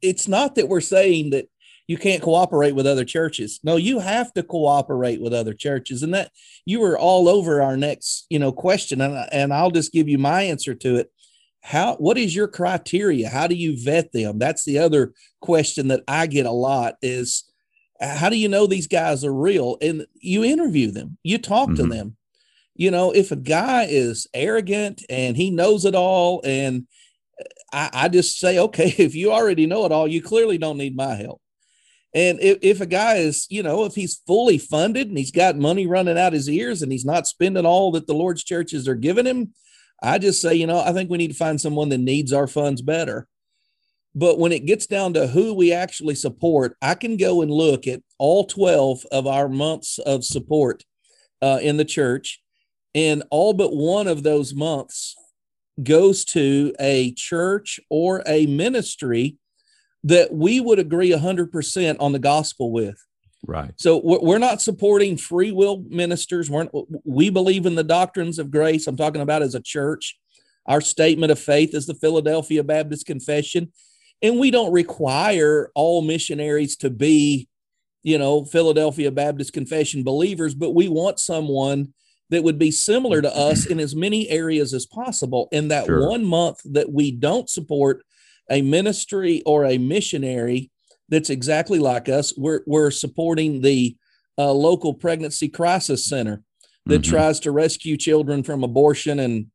it's 0.03 0.29
not 0.29 0.55
that 0.55 0.69
we're 0.69 0.81
saying 0.81 1.31
that 1.31 1.47
you 1.87 1.99
can't 1.99 2.23
cooperate 2.23 2.75
with 2.75 2.87
other 2.87 3.05
churches. 3.05 3.61
No, 3.63 3.77
you 3.77 3.99
have 3.99 4.33
to 4.35 4.43
cooperate 4.43 5.21
with 5.21 5.35
other 5.35 5.55
churches. 5.55 6.03
And 6.03 6.15
that 6.15 6.31
you 6.65 6.81
were 6.81 6.99
all 6.99 7.29
over 7.29 7.63
our 7.63 7.77
next, 7.77 8.27
you 8.31 8.39
know, 8.39 8.53
question. 8.53 9.01
And, 9.01 9.29
and 9.33 9.53
I'll 9.53 9.71
just 9.71 9.93
give 9.93 10.09
you 10.09 10.19
my 10.19 10.43
answer 10.43 10.75
to 10.75 10.97
it 10.97 11.11
how 11.65 11.97
what 11.97 12.19
is 12.19 12.37
your 12.37 12.47
criteria 12.47 13.29
how 13.29 13.47
do 13.47 13.55
you 13.55 13.75
vet 13.83 14.13
them 14.13 14.39
that's 14.39 14.67
the 14.67 14.79
other 14.79 15.15
question 15.41 15.89
that 15.89 16.03
i 16.07 16.27
get 16.27 16.45
a 16.45 16.51
lot 16.51 16.95
is 17.01 17.45
how 18.07 18.29
do 18.29 18.37
you 18.37 18.49
know 18.49 18.67
these 18.67 18.87
guys 18.87 19.25
are 19.25 19.33
real 19.33 19.77
and 19.81 20.07
you 20.15 20.45
interview 20.45 20.91
them 20.91 21.17
you 21.23 21.39
talk 21.39 21.69
mm-hmm. 21.69 21.77
to 21.77 21.95
them 21.95 22.17
you 22.75 22.91
know 22.91 23.11
if 23.13 23.31
a 23.31 23.37
guy 23.37 23.87
is 23.89 24.27
arrogant 24.35 25.05
and 25.09 25.37
he 25.37 25.51
knows 25.51 25.85
it 25.85 25.95
all 25.95 26.41
and 26.45 26.87
I, 27.73 27.91
I, 27.93 28.09
just 28.09 28.39
say 28.39 28.59
okay 28.59 28.95
if 28.99 29.15
you 29.15 29.33
already 29.33 29.67
know 29.67 29.85
it 29.85 29.93
all 29.93 30.09
you 30.09 30.23
clearly 30.23 30.59
don't 30.59 30.79
need 30.79 30.97
my 30.97 31.15
help 31.15 31.41
and 32.15 32.39
if, 32.41 32.59
if 32.63 32.81
a 32.81 32.87
guy 32.87 33.17
is 33.17 33.47
you 33.51 33.63
know 33.63 33.85
if 33.85 33.95
he's 33.95 34.21
fully 34.27 34.59
funded 34.59 35.09
and 35.09 35.19
he's 35.19 35.33
got 35.33 35.57
money 35.57 35.87
running 35.87 36.19
out 36.19 36.33
his 36.33 36.49
ears 36.49 36.83
and 36.83 36.93
he's 36.93 37.05
not 37.05 37.27
spending 37.27 37.67
all 37.67 37.93
that 37.93 38.07
the 38.07 38.15
lord's 38.15 38.45
churches 38.45 38.89
are 38.89 38.95
giving 38.95 39.27
him 39.27 39.53
I 40.05 40.19
just 40.19 40.43
say, 40.43 40.55
you 40.55 40.67
know, 40.67 40.81
I 40.81 40.93
think 40.93 41.09
we 41.09 41.19
need 41.19 41.31
to 41.31 41.37
find 41.37 41.59
someone 41.59 41.89
that 41.89 41.99
needs 41.99 42.33
our 42.33 42.47
funds 42.47 42.83
better. 42.83 43.27
But 44.15 44.39
when 44.39 44.53
it 44.53 44.67
gets 44.67 44.87
down 44.87 45.15
to 45.15 45.27
who 45.27 45.55
we 45.55 45.73
actually 45.73 46.15
support, 46.15 46.77
I 46.81 46.95
can 46.95 47.17
go 47.17 47.43
and 47.43 47.51
look 47.51 47.87
at 47.87 48.03
all 48.19 48.45
12 48.45 49.05
of 49.11 49.27
our 49.27 49.49
months 49.49 49.99
of 49.99 50.25
support 50.25 50.85
uh, 51.43 51.59
in 51.61 51.77
the 51.77 51.85
church. 51.85 52.41
And 52.95 53.25
all 53.31 53.53
but 53.55 53.75
one 53.75 54.07
of 54.07 54.23
those 54.23 54.55
months 54.55 55.17
goes 55.83 56.25
to 56.27 56.73
a 56.79 57.13
church 57.15 57.81
or 57.91 58.23
a 58.27 58.47
ministry 58.47 59.37
that 60.05 60.33
we 60.33 60.61
would 60.61 60.79
agree 60.79 61.11
100% 61.11 61.97
on 61.99 62.13
the 62.13 62.19
gospel 62.19 62.71
with. 62.71 63.03
Right. 63.47 63.73
So 63.77 64.01
we're 64.03 64.39
not 64.39 64.63
supporting 64.63 65.17
free 65.17 65.51
will 65.53 65.85
ministers. 65.89 66.49
We're, 66.49 66.69
we 67.05 67.31
believe 67.31 67.67
in 67.67 67.75
the 67.75 67.85
doctrines 67.85 68.39
of 68.39 68.51
grace. 68.51 68.87
I'm 68.87 68.97
talking 68.97 69.21
about 69.21 69.43
as 69.43 69.55
a 69.55 69.61
church. 69.61 70.19
Our 70.67 70.81
statement 70.81 71.33
of 71.33 71.39
faith 71.39 71.75
is 71.75 71.87
the 71.87 71.95
Philadelphia 71.95 72.63
Baptist 72.63 73.07
Confession. 73.07 73.73
And 74.23 74.39
we 74.39 74.51
don't 74.51 74.73
require 74.73 75.71
all 75.75 76.03
missionaries 76.03 76.77
to 76.79 76.91
be, 76.91 77.49
you 78.03 78.19
know, 78.19 78.45
Philadelphia 78.45 79.11
Baptist 79.11 79.53
Confession 79.53 80.03
believers, 80.03 80.55
but 80.55 80.75
we 80.75 80.89
want 80.89 81.21
someone 81.21 81.93
that 82.31 82.43
would 82.43 82.59
be 82.59 82.71
similar 82.71 83.21
to 83.21 83.37
us 83.37 83.67
in 83.67 83.79
as 83.79 83.95
many 83.95 84.29
areas 84.31 84.73
as 84.73 84.87
possible. 84.87 85.49
In 85.53 85.69
that 85.69 85.87
sure. 85.87 86.09
one 86.09 86.25
month 86.25 86.61
that 86.65 86.91
we 86.91 87.11
don't 87.11 87.51
support 87.51 88.05
a 88.51 88.63
ministry 88.63 89.43
or 89.47 89.65
a 89.65 89.79
missionary 89.79 90.71
that's 91.09 91.31
exactly 91.31 91.79
like 91.79 92.09
us, 92.09 92.33
we're, 92.37 92.63
we're 92.67 92.91
supporting 92.91 93.61
the 93.61 93.97
uh, 94.39 94.53
local 94.53 94.95
pregnancy 94.95 95.49
crisis 95.49 96.07
center 96.07 96.43
that 96.87 97.03
mm-hmm. 97.03 97.11
tries 97.11 97.41
to 97.41 97.53
rescue 97.53 97.97
children 97.97 98.43
from 98.43 98.65
abortion 98.65 99.21
and 99.21 99.47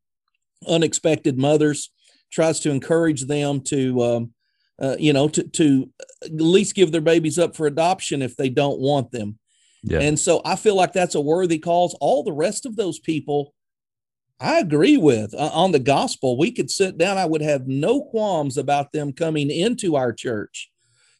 unexpected 0.67 1.37
mothers, 1.37 1.91
tries 2.31 2.59
to 2.61 2.71
encourage 2.71 3.25
them 3.25 3.61
to, 3.61 4.01
um, 4.03 4.33
uh, 4.81 4.95
you 4.99 5.13
know, 5.13 5.27
to, 5.27 5.43
to 5.43 5.89
at 6.23 6.31
least 6.31 6.75
give 6.75 6.91
their 6.91 7.01
babies 7.01 7.37
up 7.37 7.55
for 7.55 7.67
adoption 7.67 8.21
if 8.21 8.35
they 8.35 8.49
don't 8.49 8.79
want 8.79 9.11
them. 9.11 9.37
Yeah. 9.83 9.99
And 9.99 10.19
so 10.19 10.41
I 10.45 10.55
feel 10.55 10.75
like 10.75 10.93
that's 10.93 11.15
a 11.15 11.21
worthy 11.21 11.59
cause. 11.59 11.95
All 11.99 12.23
the 12.23 12.33
rest 12.33 12.65
of 12.65 12.75
those 12.75 12.99
people, 12.99 13.53
I 14.39 14.59
agree 14.59 14.97
with 14.97 15.33
uh, 15.33 15.51
on 15.53 15.71
the 15.71 15.79
gospel. 15.79 16.37
We 16.37 16.51
could 16.51 16.69
sit 16.69 16.97
down. 16.97 17.17
I 17.17 17.25
would 17.25 17.41
have 17.41 17.67
no 17.67 18.01
qualms 18.01 18.57
about 18.57 18.91
them 18.91 19.13
coming 19.13 19.49
into 19.49 19.95
our 19.95 20.13
church. 20.13 20.69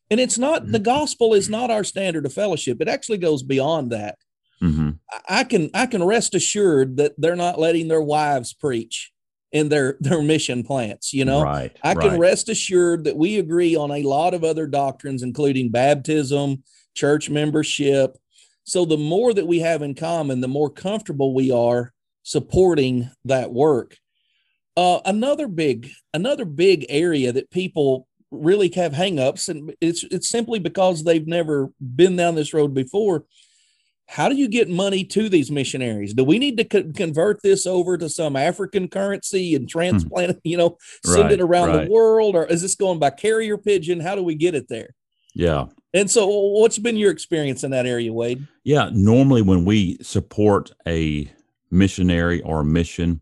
And 0.10 0.19
it's 0.19 0.38
not 0.38 0.63
mm-hmm. 0.63 0.72
the 0.72 0.80
gospel 0.80 1.34
is 1.34 1.50
not 1.50 1.72
our 1.72 1.84
standard 1.84 2.26
of 2.26 2.34
fellowship. 2.34 2.82
It 2.82 2.88
actually 2.88 3.19
goes 3.19 3.43
beyond 3.43 3.91
that. 3.91 4.17
Mm-hmm. 4.62 4.91
I 5.28 5.43
can 5.43 5.69
I 5.74 5.86
can 5.86 6.04
rest 6.04 6.36
assured 6.36 6.98
that 6.98 7.13
they're 7.17 7.36
not 7.36 7.60
letting 7.60 7.88
their 7.88 8.02
wives 8.02 8.54
preach 8.54 9.12
in 9.52 9.70
their 9.70 9.98
their 10.00 10.22
mission 10.22 10.64
plants. 10.64 11.14
You 11.14 11.26
know, 11.26 11.44
right, 11.44 11.76
I 11.84 11.96
can 11.96 12.12
right. 12.12 12.20
rest 12.20 12.50
assured 12.50 13.04
that 13.06 13.18
we 13.18 13.40
agree 13.40 13.76
on 13.76 13.92
a 13.92 14.04
lot 14.04 14.34
of 14.34 14.44
other 14.44 14.68
doctrines, 14.68 15.24
including 15.24 15.70
baptism, 15.70 16.64
church 16.96 17.30
membership, 17.30 18.18
so 18.70 18.86
the 18.86 18.98
more 18.98 19.34
that 19.34 19.48
we 19.48 19.60
have 19.60 19.82
in 19.82 19.96
common, 19.96 20.42
the 20.42 20.48
more 20.48 20.70
comfortable 20.70 21.34
we 21.34 21.52
are 21.52 21.92
supporting 22.22 23.10
that 23.26 23.52
work. 23.52 23.98
Uh, 24.78 25.00
another 25.06 25.48
big 25.48 25.90
another 26.14 26.46
big 26.46 26.86
area 26.88 27.32
that 27.32 27.50
people 27.50 28.08
really 28.30 28.72
have 28.76 28.94
hangups, 28.94 29.50
and 29.50 29.74
it's 29.82 30.04
it's 30.04 30.30
simply 30.30 30.60
because 30.60 31.04
they've 31.04 31.28
never 31.28 31.72
been 31.80 32.16
down 32.16 32.36
this 32.36 32.54
road 32.54 32.76
before. 32.76 33.26
How 34.12 34.28
do 34.28 34.36
you 34.36 34.48
get 34.48 34.67
money 34.67 35.04
to 35.04 35.30
these 35.30 35.52
missionaries? 35.52 36.15
Do 36.15 36.24
we 36.24 36.39
need 36.39 36.58
to 36.58 36.63
co- 36.63 36.91
convert 36.95 37.43
this 37.43 37.67
over 37.67 37.95
to 37.95 38.10
some 38.10 38.36
African 38.36 38.88
currency 38.88 39.54
and 39.54 39.65
hmm. 39.65 39.67
transplant 39.67 40.32
it, 40.32 40.39
you 40.43 40.58
know, 40.58 40.78
send 41.06 41.26
right, 41.26 41.34
it 41.34 41.41
around 41.41 41.69
right. 41.69 41.86
the 41.86 41.91
world, 41.91 42.36
or 42.36 42.45
is 42.48 42.63
this 42.63 42.74
going 42.74 42.98
by 42.98 43.12
carrier 43.12 43.56
pigeon? 43.56 44.00
How 44.00 44.15
do 44.15 44.24
we 44.24 44.34
get 44.34 44.56
it 44.56 44.67
there? 44.67 44.95
Yeah. 45.36 45.65
And 45.93 46.10
so, 46.10 46.28
what's 46.28 46.80
been 46.80 46.98
your 46.98 47.12
experience 47.12 47.63
in 47.63 47.69
that 47.69 47.86
area, 47.86 48.12
Wade? 48.12 48.48
Yeah, 48.63 48.89
normally 48.91 49.43
when 49.43 49.63
we 49.63 50.00
support 50.02 50.72
a 50.88 51.32
missionary 51.69 52.41
or 52.41 52.62
a 52.62 52.65
mission, 52.65 53.22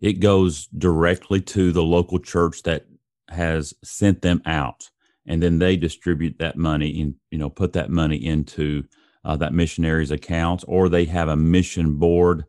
it 0.00 0.20
goes 0.20 0.68
directly 0.68 1.40
to 1.40 1.72
the 1.72 1.82
local 1.82 2.20
church 2.20 2.62
that 2.62 2.86
has 3.28 3.74
sent 3.82 4.22
them 4.22 4.40
out, 4.46 4.88
and 5.26 5.42
then 5.42 5.58
they 5.58 5.76
distribute 5.76 6.38
that 6.38 6.56
money 6.56 7.00
and 7.00 7.16
you 7.32 7.38
know 7.38 7.50
put 7.50 7.72
that 7.72 7.90
money 7.90 8.24
into 8.24 8.84
uh, 9.24 9.36
that 9.36 9.52
missionary's 9.52 10.10
accounts, 10.10 10.64
or 10.64 10.88
they 10.88 11.04
have 11.06 11.28
a 11.28 11.36
mission 11.36 11.96
board 11.96 12.44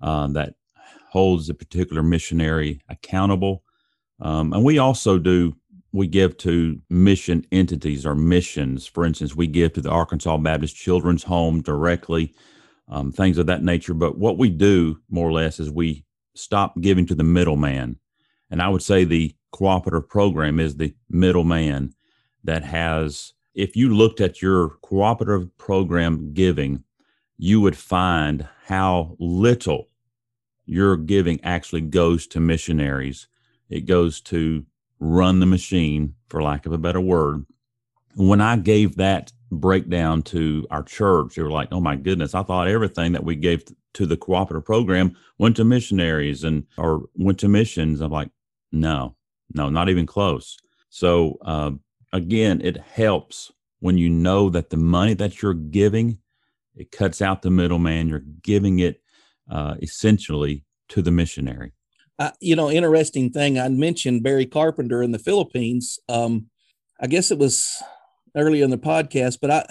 uh, 0.00 0.26
that 0.28 0.54
holds 1.10 1.48
a 1.48 1.54
particular 1.54 2.02
missionary 2.02 2.80
accountable. 2.88 3.62
Um, 4.20 4.52
and 4.52 4.64
we 4.64 4.78
also 4.78 5.18
do 5.18 5.54
we 5.92 6.06
give 6.06 6.38
to 6.38 6.80
mission 6.88 7.46
entities 7.52 8.06
or 8.06 8.14
missions. 8.14 8.86
For 8.86 9.04
instance, 9.04 9.36
we 9.36 9.46
give 9.46 9.74
to 9.74 9.82
the 9.82 9.90
Arkansas 9.90 10.38
Baptist 10.38 10.74
Children's 10.74 11.24
Home 11.24 11.60
directly, 11.60 12.34
um, 12.88 13.12
things 13.12 13.36
of 13.36 13.46
that 13.46 13.62
nature. 13.62 13.94
But 13.94 14.16
what 14.16 14.38
we 14.38 14.48
do 14.48 15.00
more 15.10 15.28
or 15.28 15.32
less 15.32 15.60
is 15.60 15.70
we 15.70 16.04
stop 16.34 16.80
giving 16.80 17.06
to 17.06 17.14
the 17.14 17.24
middleman. 17.24 17.98
And 18.50 18.62
I 18.62 18.70
would 18.70 18.82
say 18.82 19.04
the 19.04 19.34
cooperative 19.50 20.08
program 20.08 20.58
is 20.58 20.76
the 20.76 20.94
middleman 21.10 21.92
that 22.44 22.64
has, 22.64 23.34
if 23.54 23.76
you 23.76 23.94
looked 23.94 24.20
at 24.20 24.40
your 24.40 24.70
cooperative 24.82 25.56
program 25.58 26.32
giving, 26.32 26.84
you 27.36 27.60
would 27.60 27.76
find 27.76 28.48
how 28.66 29.16
little 29.18 29.88
your 30.64 30.96
giving 30.96 31.42
actually 31.42 31.80
goes 31.80 32.26
to 32.28 32.40
missionaries. 32.40 33.28
It 33.68 33.86
goes 33.86 34.20
to 34.22 34.64
run 35.00 35.40
the 35.40 35.46
machine, 35.46 36.14
for 36.28 36.42
lack 36.42 36.66
of 36.66 36.72
a 36.72 36.78
better 36.78 37.00
word. 37.00 37.44
When 38.14 38.40
I 38.40 38.56
gave 38.56 38.96
that 38.96 39.32
breakdown 39.50 40.22
to 40.22 40.66
our 40.70 40.82
church, 40.82 41.34
they 41.34 41.42
were 41.42 41.50
like, 41.50 41.68
oh 41.72 41.80
my 41.80 41.96
goodness, 41.96 42.34
I 42.34 42.42
thought 42.42 42.68
everything 42.68 43.12
that 43.12 43.24
we 43.24 43.36
gave 43.36 43.64
to 43.94 44.06
the 44.06 44.16
cooperative 44.16 44.64
program 44.64 45.16
went 45.38 45.56
to 45.56 45.64
missionaries 45.64 46.44
and 46.44 46.66
or 46.78 47.02
went 47.16 47.38
to 47.40 47.48
missions. 47.48 48.00
I'm 48.00 48.12
like, 48.12 48.30
no, 48.70 49.16
no, 49.52 49.68
not 49.68 49.88
even 49.88 50.06
close. 50.06 50.56
So 50.88 51.38
uh, 51.42 51.72
again, 52.12 52.60
it 52.62 52.76
helps 52.76 53.52
when 53.80 53.98
you 53.98 54.08
know 54.08 54.48
that 54.50 54.70
the 54.70 54.76
money 54.76 55.14
that 55.14 55.42
you're 55.42 55.54
giving, 55.54 56.18
it 56.74 56.90
cuts 56.90 57.20
out 57.20 57.42
the 57.42 57.50
middleman. 57.50 58.08
You're 58.08 58.24
giving 58.42 58.78
it 58.78 59.02
uh, 59.50 59.74
essentially 59.80 60.64
to 60.88 61.02
the 61.02 61.10
missionary 61.10 61.72
you 62.40 62.56
know, 62.56 62.70
interesting 62.70 63.30
thing. 63.30 63.58
I 63.58 63.68
mentioned 63.68 64.22
Barry 64.22 64.46
Carpenter 64.46 65.02
in 65.02 65.12
the 65.12 65.18
Philippines. 65.18 65.98
Um, 66.08 66.46
I 67.00 67.06
guess 67.06 67.30
it 67.30 67.38
was 67.38 67.82
earlier 68.36 68.64
in 68.64 68.70
the 68.70 68.78
podcast, 68.78 69.38
but 69.40 69.50
I 69.50 69.66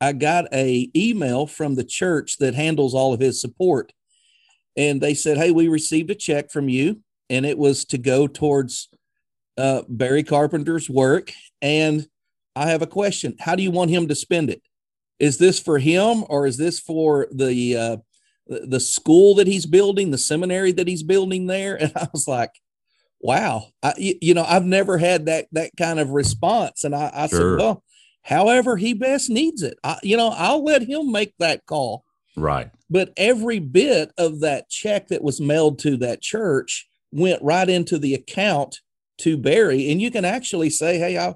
I 0.00 0.12
got 0.12 0.44
a 0.52 0.88
email 0.94 1.46
from 1.46 1.74
the 1.74 1.84
church 1.84 2.38
that 2.38 2.54
handles 2.54 2.94
all 2.94 3.12
of 3.12 3.20
his 3.20 3.40
support, 3.40 3.92
and 4.76 5.00
they 5.00 5.14
said, 5.14 5.38
"Hey, 5.38 5.50
we 5.50 5.68
received 5.68 6.10
a 6.10 6.14
check 6.14 6.50
from 6.50 6.68
you, 6.68 7.00
and 7.28 7.44
it 7.44 7.58
was 7.58 7.84
to 7.86 7.98
go 7.98 8.26
towards 8.26 8.88
uh, 9.56 9.82
Barry 9.88 10.22
Carpenter's 10.22 10.88
work. 10.88 11.32
And 11.62 12.06
I 12.56 12.68
have 12.68 12.82
a 12.82 12.86
question: 12.86 13.36
How 13.40 13.54
do 13.54 13.62
you 13.62 13.70
want 13.70 13.90
him 13.90 14.08
to 14.08 14.14
spend 14.14 14.50
it? 14.50 14.62
Is 15.18 15.38
this 15.38 15.58
for 15.58 15.78
him, 15.78 16.24
or 16.28 16.46
is 16.46 16.56
this 16.56 16.78
for 16.78 17.28
the 17.32 17.76
uh, 17.76 17.96
the 18.48 18.80
school 18.80 19.34
that 19.34 19.46
he's 19.46 19.66
building, 19.66 20.10
the 20.10 20.18
seminary 20.18 20.72
that 20.72 20.88
he's 20.88 21.02
building 21.02 21.46
there. 21.46 21.76
And 21.80 21.92
I 21.96 22.08
was 22.12 22.26
like, 22.26 22.50
wow, 23.20 23.66
I, 23.82 23.94
you 23.98 24.34
know, 24.34 24.44
I've 24.44 24.64
never 24.64 24.98
had 24.98 25.26
that, 25.26 25.46
that 25.52 25.72
kind 25.76 25.98
of 25.98 26.10
response. 26.10 26.84
And 26.84 26.94
I, 26.94 27.10
I 27.12 27.26
sure. 27.26 27.58
said, 27.58 27.64
well, 27.64 27.84
however 28.22 28.76
he 28.76 28.94
best 28.94 29.28
needs 29.28 29.62
it, 29.62 29.78
I, 29.84 29.98
you 30.02 30.16
know, 30.16 30.28
I'll 30.28 30.64
let 30.64 30.82
him 30.82 31.12
make 31.12 31.34
that 31.38 31.66
call. 31.66 32.04
Right. 32.36 32.70
But 32.88 33.12
every 33.16 33.58
bit 33.58 34.12
of 34.16 34.40
that 34.40 34.70
check 34.70 35.08
that 35.08 35.22
was 35.22 35.40
mailed 35.40 35.78
to 35.80 35.96
that 35.98 36.22
church 36.22 36.88
went 37.10 37.42
right 37.42 37.68
into 37.68 37.98
the 37.98 38.14
account 38.14 38.80
to 39.18 39.36
Barry. 39.36 39.90
And 39.90 40.00
you 40.00 40.10
can 40.10 40.24
actually 40.24 40.70
say, 40.70 40.98
Hey, 40.98 41.18
I, 41.18 41.34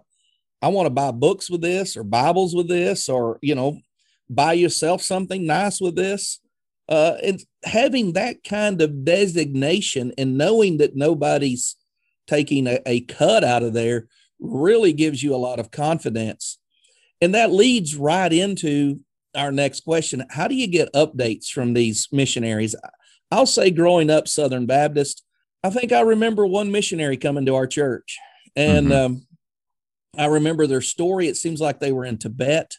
I 0.62 0.68
want 0.68 0.86
to 0.86 0.90
buy 0.90 1.10
books 1.10 1.50
with 1.50 1.60
this 1.60 1.96
or 1.96 2.04
Bibles 2.04 2.54
with 2.54 2.68
this, 2.68 3.08
or, 3.08 3.38
you 3.42 3.54
know, 3.54 3.80
buy 4.30 4.52
yourself 4.52 5.02
something 5.02 5.44
nice 5.44 5.80
with 5.80 5.96
this 5.96 6.40
uh, 6.88 7.16
and 7.22 7.40
having 7.64 8.12
that 8.12 8.44
kind 8.44 8.80
of 8.80 9.04
designation 9.04 10.12
and 10.18 10.38
knowing 10.38 10.78
that 10.78 10.96
nobody's 10.96 11.76
taking 12.26 12.66
a, 12.66 12.80
a 12.86 13.00
cut 13.02 13.44
out 13.44 13.62
of 13.62 13.72
there 13.72 14.06
really 14.38 14.92
gives 14.92 15.22
you 15.22 15.34
a 15.34 15.36
lot 15.36 15.58
of 15.58 15.70
confidence. 15.70 16.58
And 17.20 17.34
that 17.34 17.52
leads 17.52 17.96
right 17.96 18.32
into 18.32 19.00
our 19.34 19.52
next 19.52 19.84
question 19.84 20.24
How 20.30 20.48
do 20.48 20.54
you 20.54 20.66
get 20.66 20.92
updates 20.92 21.48
from 21.48 21.72
these 21.72 22.08
missionaries? 22.12 22.74
I'll 23.30 23.46
say, 23.46 23.70
growing 23.70 24.10
up 24.10 24.28
Southern 24.28 24.66
Baptist, 24.66 25.24
I 25.64 25.70
think 25.70 25.92
I 25.92 26.00
remember 26.00 26.46
one 26.46 26.70
missionary 26.70 27.16
coming 27.16 27.46
to 27.46 27.54
our 27.54 27.66
church. 27.66 28.18
And 28.54 28.88
mm-hmm. 28.88 29.14
um, 29.14 29.26
I 30.18 30.26
remember 30.26 30.66
their 30.66 30.82
story. 30.82 31.26
It 31.26 31.36
seems 31.36 31.60
like 31.60 31.80
they 31.80 31.92
were 31.92 32.04
in 32.04 32.18
Tibet. 32.18 32.76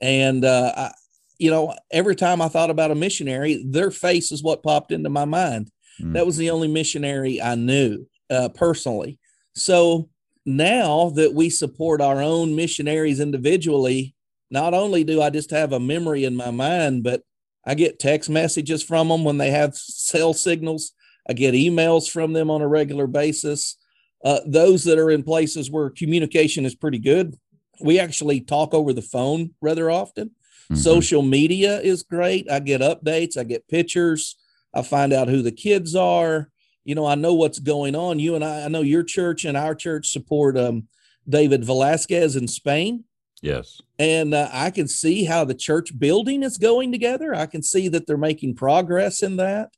And 0.00 0.44
uh, 0.44 0.90
you 1.38 1.50
know, 1.50 1.74
every 1.90 2.14
time 2.14 2.42
I 2.42 2.48
thought 2.48 2.70
about 2.70 2.90
a 2.90 2.94
missionary, 2.94 3.64
their 3.66 3.90
face 3.90 4.30
is 4.30 4.42
what 4.42 4.62
popped 4.62 4.92
into 4.92 5.08
my 5.08 5.24
mind. 5.24 5.70
Mm. 6.00 6.12
That 6.12 6.26
was 6.26 6.36
the 6.36 6.50
only 6.50 6.68
missionary 6.68 7.40
I 7.40 7.54
knew 7.54 8.06
uh, 8.28 8.50
personally. 8.50 9.18
So 9.54 10.10
now 10.44 11.10
that 11.16 11.34
we 11.34 11.48
support 11.48 12.02
our 12.02 12.20
own 12.20 12.54
missionaries 12.56 13.20
individually, 13.20 14.14
not 14.50 14.74
only 14.74 15.02
do 15.02 15.22
I 15.22 15.30
just 15.30 15.50
have 15.50 15.72
a 15.72 15.80
memory 15.80 16.24
in 16.24 16.36
my 16.36 16.50
mind, 16.50 17.04
but 17.04 17.22
I 17.66 17.74
get 17.74 17.98
text 17.98 18.28
messages 18.28 18.82
from 18.82 19.08
them 19.08 19.24
when 19.24 19.38
they 19.38 19.50
have 19.50 19.76
cell 19.76 20.34
signals. 20.34 20.92
I 21.28 21.32
get 21.32 21.54
emails 21.54 22.10
from 22.10 22.32
them 22.34 22.50
on 22.50 22.60
a 22.60 22.68
regular 22.68 23.06
basis. 23.06 23.76
Uh, 24.24 24.40
those 24.46 24.84
that 24.84 24.98
are 24.98 25.10
in 25.10 25.22
places 25.22 25.70
where 25.70 25.90
communication 25.90 26.66
is 26.66 26.74
pretty 26.74 26.98
good, 26.98 27.36
we 27.80 27.98
actually 27.98 28.40
talk 28.40 28.74
over 28.74 28.92
the 28.92 29.02
phone 29.02 29.54
rather 29.60 29.90
often. 29.90 30.28
Mm-hmm. 30.28 30.76
Social 30.76 31.22
media 31.22 31.80
is 31.80 32.02
great. 32.02 32.50
I 32.50 32.60
get 32.60 32.80
updates, 32.80 33.36
I 33.36 33.44
get 33.44 33.68
pictures, 33.68 34.36
I 34.74 34.82
find 34.82 35.12
out 35.12 35.28
who 35.28 35.42
the 35.42 35.52
kids 35.52 35.96
are. 35.96 36.50
You 36.84 36.94
know, 36.94 37.06
I 37.06 37.14
know 37.14 37.34
what's 37.34 37.58
going 37.58 37.94
on. 37.94 38.18
You 38.18 38.34
and 38.34 38.44
I, 38.44 38.64
I 38.64 38.68
know 38.68 38.82
your 38.82 39.02
church 39.02 39.44
and 39.44 39.56
our 39.56 39.74
church 39.74 40.08
support 40.10 40.56
um, 40.56 40.88
David 41.28 41.64
Velasquez 41.64 42.36
in 42.36 42.48
Spain. 42.48 43.04
Yes. 43.42 43.80
And 43.98 44.34
uh, 44.34 44.48
I 44.52 44.70
can 44.70 44.86
see 44.86 45.24
how 45.24 45.44
the 45.44 45.54
church 45.54 45.98
building 45.98 46.42
is 46.42 46.58
going 46.58 46.92
together. 46.92 47.34
I 47.34 47.46
can 47.46 47.62
see 47.62 47.88
that 47.88 48.06
they're 48.06 48.16
making 48.16 48.56
progress 48.56 49.22
in 49.22 49.36
that. 49.36 49.70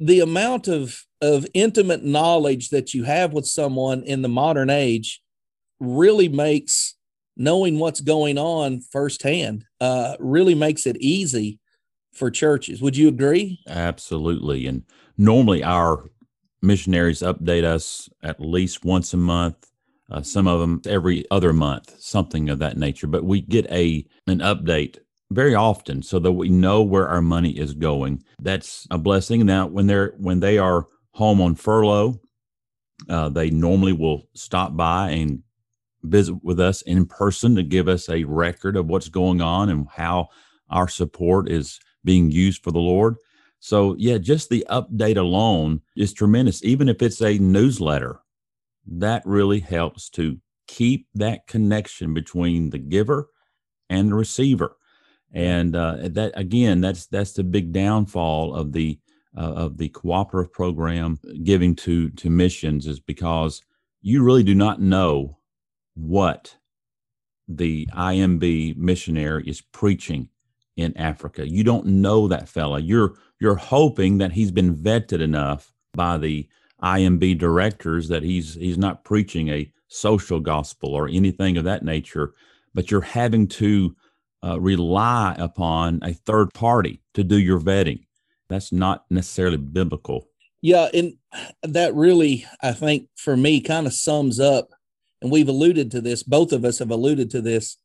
The 0.00 0.20
amount 0.20 0.68
of, 0.68 1.04
of 1.20 1.46
intimate 1.54 2.04
knowledge 2.04 2.70
that 2.70 2.94
you 2.94 3.04
have 3.04 3.32
with 3.32 3.46
someone 3.46 4.02
in 4.02 4.22
the 4.22 4.28
modern 4.28 4.70
age 4.70 5.20
really 5.80 6.28
makes 6.28 6.94
knowing 7.36 7.78
what's 7.78 8.00
going 8.00 8.36
on 8.36 8.80
firsthand 8.80 9.64
uh, 9.80 10.16
really 10.18 10.54
makes 10.54 10.86
it 10.86 10.96
easy 10.96 11.58
for 12.12 12.30
churches. 12.30 12.82
Would 12.82 12.96
you 12.96 13.08
agree? 13.08 13.60
Absolutely. 13.68 14.66
And 14.66 14.82
normally 15.16 15.62
our 15.62 16.04
missionaries 16.62 17.20
update 17.20 17.64
us 17.64 18.08
at 18.22 18.40
least 18.40 18.84
once 18.84 19.14
a 19.14 19.16
month. 19.16 19.70
Uh, 20.10 20.22
some 20.22 20.48
of 20.48 20.58
them 20.58 20.80
every 20.86 21.24
other 21.30 21.52
month, 21.52 21.94
something 22.00 22.48
of 22.48 22.58
that 22.58 22.76
nature. 22.78 23.06
But 23.06 23.24
we 23.24 23.42
get 23.42 23.70
a 23.70 24.06
an 24.26 24.38
update 24.38 24.98
very 25.30 25.54
often 25.54 26.02
so 26.02 26.18
that 26.18 26.32
we 26.32 26.48
know 26.48 26.82
where 26.82 27.08
our 27.08 27.22
money 27.22 27.50
is 27.50 27.74
going. 27.74 28.22
That's 28.40 28.86
a 28.90 28.98
blessing. 28.98 29.44
Now, 29.44 29.66
when 29.66 29.86
they're 29.86 30.14
when 30.18 30.40
they 30.40 30.58
are 30.58 30.86
home 31.12 31.40
on 31.40 31.54
furlough, 31.54 32.20
uh, 33.08 33.28
they 33.28 33.50
normally 33.50 33.92
will 33.92 34.28
stop 34.34 34.76
by 34.76 35.10
and 35.10 35.42
visit 36.02 36.42
with 36.42 36.60
us 36.60 36.82
in 36.82 37.06
person 37.06 37.56
to 37.56 37.62
give 37.62 37.88
us 37.88 38.08
a 38.08 38.24
record 38.24 38.76
of 38.76 38.86
what's 38.86 39.08
going 39.08 39.40
on 39.40 39.68
and 39.68 39.86
how 39.94 40.28
our 40.70 40.88
support 40.88 41.50
is 41.50 41.80
being 42.04 42.30
used 42.30 42.62
for 42.62 42.70
the 42.70 42.78
Lord. 42.78 43.16
So, 43.60 43.96
yeah, 43.98 44.18
just 44.18 44.48
the 44.48 44.64
update 44.70 45.16
alone 45.16 45.82
is 45.96 46.12
tremendous. 46.12 46.64
Even 46.64 46.88
if 46.88 47.02
it's 47.02 47.20
a 47.20 47.38
newsletter, 47.38 48.20
that 48.86 49.22
really 49.26 49.60
helps 49.60 50.08
to 50.10 50.38
keep 50.68 51.08
that 51.14 51.46
connection 51.46 52.14
between 52.14 52.70
the 52.70 52.78
giver 52.78 53.28
and 53.90 54.10
the 54.10 54.14
receiver. 54.14 54.76
And 55.32 55.76
uh, 55.76 55.96
that 56.02 56.32
again, 56.34 56.80
that's 56.80 57.06
that's 57.06 57.32
the 57.32 57.44
big 57.44 57.72
downfall 57.72 58.54
of 58.54 58.72
the 58.72 58.98
uh, 59.36 59.52
of 59.52 59.76
the 59.76 59.88
cooperative 59.90 60.52
program 60.52 61.18
giving 61.42 61.74
to 61.76 62.10
to 62.10 62.30
missions 62.30 62.86
is 62.86 63.00
because 63.00 63.62
you 64.00 64.22
really 64.22 64.42
do 64.42 64.54
not 64.54 64.80
know 64.80 65.38
what 65.94 66.56
the 67.48 67.86
IMB 67.94 68.76
missionary 68.76 69.44
is 69.46 69.60
preaching 69.60 70.28
in 70.76 70.96
Africa. 70.96 71.48
You 71.48 71.64
don't 71.64 71.86
know 71.86 72.28
that 72.28 72.48
fella. 72.48 72.80
You're 72.80 73.14
you're 73.40 73.56
hoping 73.56 74.18
that 74.18 74.32
he's 74.32 74.50
been 74.50 74.74
vetted 74.74 75.20
enough 75.20 75.72
by 75.94 76.18
the 76.18 76.48
IMB 76.82 77.38
directors 77.38 78.08
that 78.08 78.22
he's 78.22 78.54
he's 78.54 78.78
not 78.78 79.04
preaching 79.04 79.48
a 79.48 79.70
social 79.88 80.40
gospel 80.40 80.94
or 80.94 81.08
anything 81.08 81.56
of 81.56 81.64
that 81.64 81.84
nature, 81.84 82.32
but 82.74 82.90
you're 82.90 83.00
having 83.00 83.48
to 83.48 83.96
uh, 84.44 84.60
rely 84.60 85.34
upon 85.38 86.00
a 86.02 86.12
third 86.12 86.52
party 86.54 87.00
to 87.14 87.24
do 87.24 87.38
your 87.38 87.60
vetting. 87.60 88.04
That's 88.48 88.72
not 88.72 89.04
necessarily 89.10 89.56
biblical. 89.56 90.28
Yeah, 90.60 90.88
and 90.92 91.14
that 91.62 91.94
really, 91.94 92.46
I 92.62 92.72
think, 92.72 93.08
for 93.14 93.36
me, 93.36 93.60
kind 93.60 93.86
of 93.86 93.92
sums 93.92 94.40
up 94.40 94.70
and 95.20 95.30
we've 95.30 95.48
alluded 95.48 95.90
to 95.92 96.00
this, 96.00 96.22
both 96.22 96.52
of 96.52 96.64
us 96.64 96.78
have 96.78 96.90
alluded 96.90 97.30
to 97.30 97.40
this, 97.40 97.76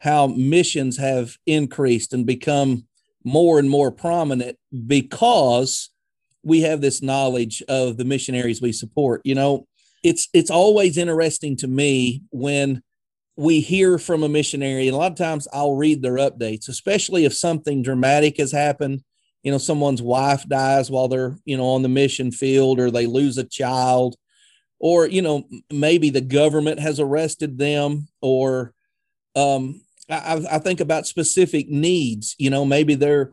how 0.00 0.26
missions 0.26 0.98
have 0.98 1.36
increased 1.46 2.12
and 2.12 2.26
become 2.26 2.86
more 3.24 3.58
and 3.58 3.70
more 3.70 3.90
prominent 3.90 4.58
because 4.86 5.90
we 6.42 6.60
have 6.60 6.80
this 6.80 7.02
knowledge 7.02 7.62
of 7.68 7.96
the 7.96 8.04
missionaries 8.04 8.62
we 8.62 8.72
support. 8.72 9.20
You 9.24 9.34
know, 9.34 9.66
it's 10.02 10.28
it's 10.32 10.50
always 10.50 10.96
interesting 10.96 11.56
to 11.58 11.66
me 11.66 12.22
when 12.30 12.82
we 13.36 13.60
hear 13.60 13.98
from 13.98 14.22
a 14.22 14.28
missionary, 14.28 14.88
and 14.88 14.94
a 14.94 14.98
lot 14.98 15.12
of 15.12 15.18
times 15.18 15.46
I'll 15.52 15.74
read 15.74 16.02
their 16.02 16.16
updates, 16.16 16.68
especially 16.68 17.24
if 17.24 17.34
something 17.34 17.82
dramatic 17.82 18.38
has 18.38 18.52
happened. 18.52 19.02
You 19.42 19.52
know, 19.52 19.58
someone's 19.58 20.02
wife 20.02 20.44
dies 20.48 20.90
while 20.90 21.08
they're, 21.08 21.36
you 21.44 21.56
know, 21.56 21.66
on 21.66 21.82
the 21.82 21.88
mission 21.88 22.32
field, 22.32 22.80
or 22.80 22.90
they 22.90 23.06
lose 23.06 23.38
a 23.38 23.44
child, 23.44 24.16
or 24.78 25.06
you 25.06 25.22
know 25.22 25.46
maybe 25.70 26.10
the 26.10 26.20
government 26.20 26.80
has 26.80 27.00
arrested 27.00 27.58
them 27.58 28.08
or 28.20 28.72
um, 29.34 29.82
I, 30.08 30.46
I, 30.50 30.58
think 30.58 30.80
about 30.80 31.06
specific 31.06 31.68
needs 31.68 32.34
you 32.38 32.50
know 32.50 32.64
maybe 32.64 32.94
they're 32.94 33.32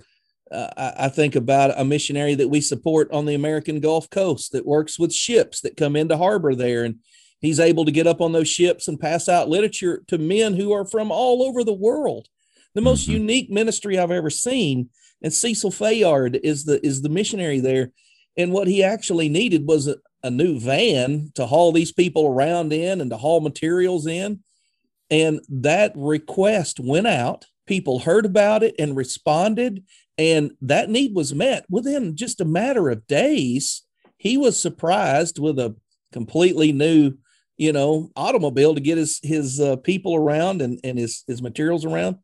uh, 0.52 0.92
I 1.00 1.10
think 1.10 1.36
about 1.36 1.80
a 1.80 1.86
missionary 1.86 2.36
that 2.36 2.50
we 2.50 2.62
support 2.62 3.12
on 3.12 3.26
the 3.26 3.34
American 3.34 3.80
Gulf 3.80 4.10
Coast 4.10 4.52
that 4.52 4.66
works 4.66 5.00
with 5.00 5.13
ships 5.13 5.62
that 5.62 5.78
come 5.78 5.96
into 5.96 6.18
harbor 6.18 6.54
there 6.54 6.84
and 6.84 7.00
he's 7.43 7.60
able 7.60 7.86
to 7.86 7.91
get 7.91 8.08
up 8.08 8.21
on 8.21 8.32
those 8.32 8.49
ships 8.49 8.88
and 8.88 8.99
pass 8.99 9.29
out 9.29 9.49
literature 9.49 10.03
to 10.08 10.17
men 10.17 10.56
who 10.56 10.73
are 10.73 10.86
from 10.86 11.12
all 11.12 11.43
over 11.43 11.63
the 11.63 11.71
world 11.71 12.27
the 12.73 12.82
most 12.82 13.03
mm-hmm. 13.03 13.21
unique 13.21 13.51
ministry 13.51 13.99
I've 13.99 14.10
ever 14.10 14.32
seen 14.32 14.89
and 15.21 15.32
Cecil 15.32 15.69
Fayard 15.71 16.39
is 16.43 16.65
the 16.65 16.84
is 16.84 17.03
the 17.03 17.10
missionary 17.10 17.60
there 17.60 17.91
and 18.38 18.51
what 18.51 18.67
he 18.67 18.84
actually 18.84 19.29
needed 19.29 19.67
was 19.67 19.88
a, 19.88 19.97
a 20.23 20.32
new 20.32 20.60
van 20.60 21.32
to 21.36 21.45
haul 21.45 21.71
these 21.71 21.91
people 21.91 22.27
around 22.27 22.73
in 22.73 23.01
and 23.01 23.12
to 23.12 23.17
haul 23.17 23.41
materials 23.41 24.08
in. 24.08 24.43
And 25.10 25.41
that 25.49 25.91
request 25.95 26.79
went 26.79 27.08
out. 27.08 27.45
People 27.67 27.99
heard 27.99 28.25
about 28.25 28.63
it 28.63 28.75
and 28.79 28.95
responded, 28.95 29.84
and 30.17 30.51
that 30.62 30.89
need 30.89 31.15
was 31.15 31.34
met 31.34 31.65
within 31.69 32.15
just 32.15 32.41
a 32.41 32.45
matter 32.45 32.89
of 32.89 33.08
days. 33.08 33.84
He 34.17 34.38
was 34.38 34.62
surprised 34.62 35.39
with 35.39 35.60
a 35.60 35.75
completely 36.12 36.71
new, 36.71 37.13
you 37.63 37.71
know, 37.71 38.12
automobile 38.15 38.76
to 38.76 38.82
get 38.82 38.97
his 38.97 39.19
his 39.23 39.60
uh, 39.60 39.78
people 39.78 40.15
around 40.15 40.62
and 40.62 40.80
and 40.84 40.97
his 40.97 41.23
his 41.28 41.41
materials 41.41 41.86
around 41.86 42.17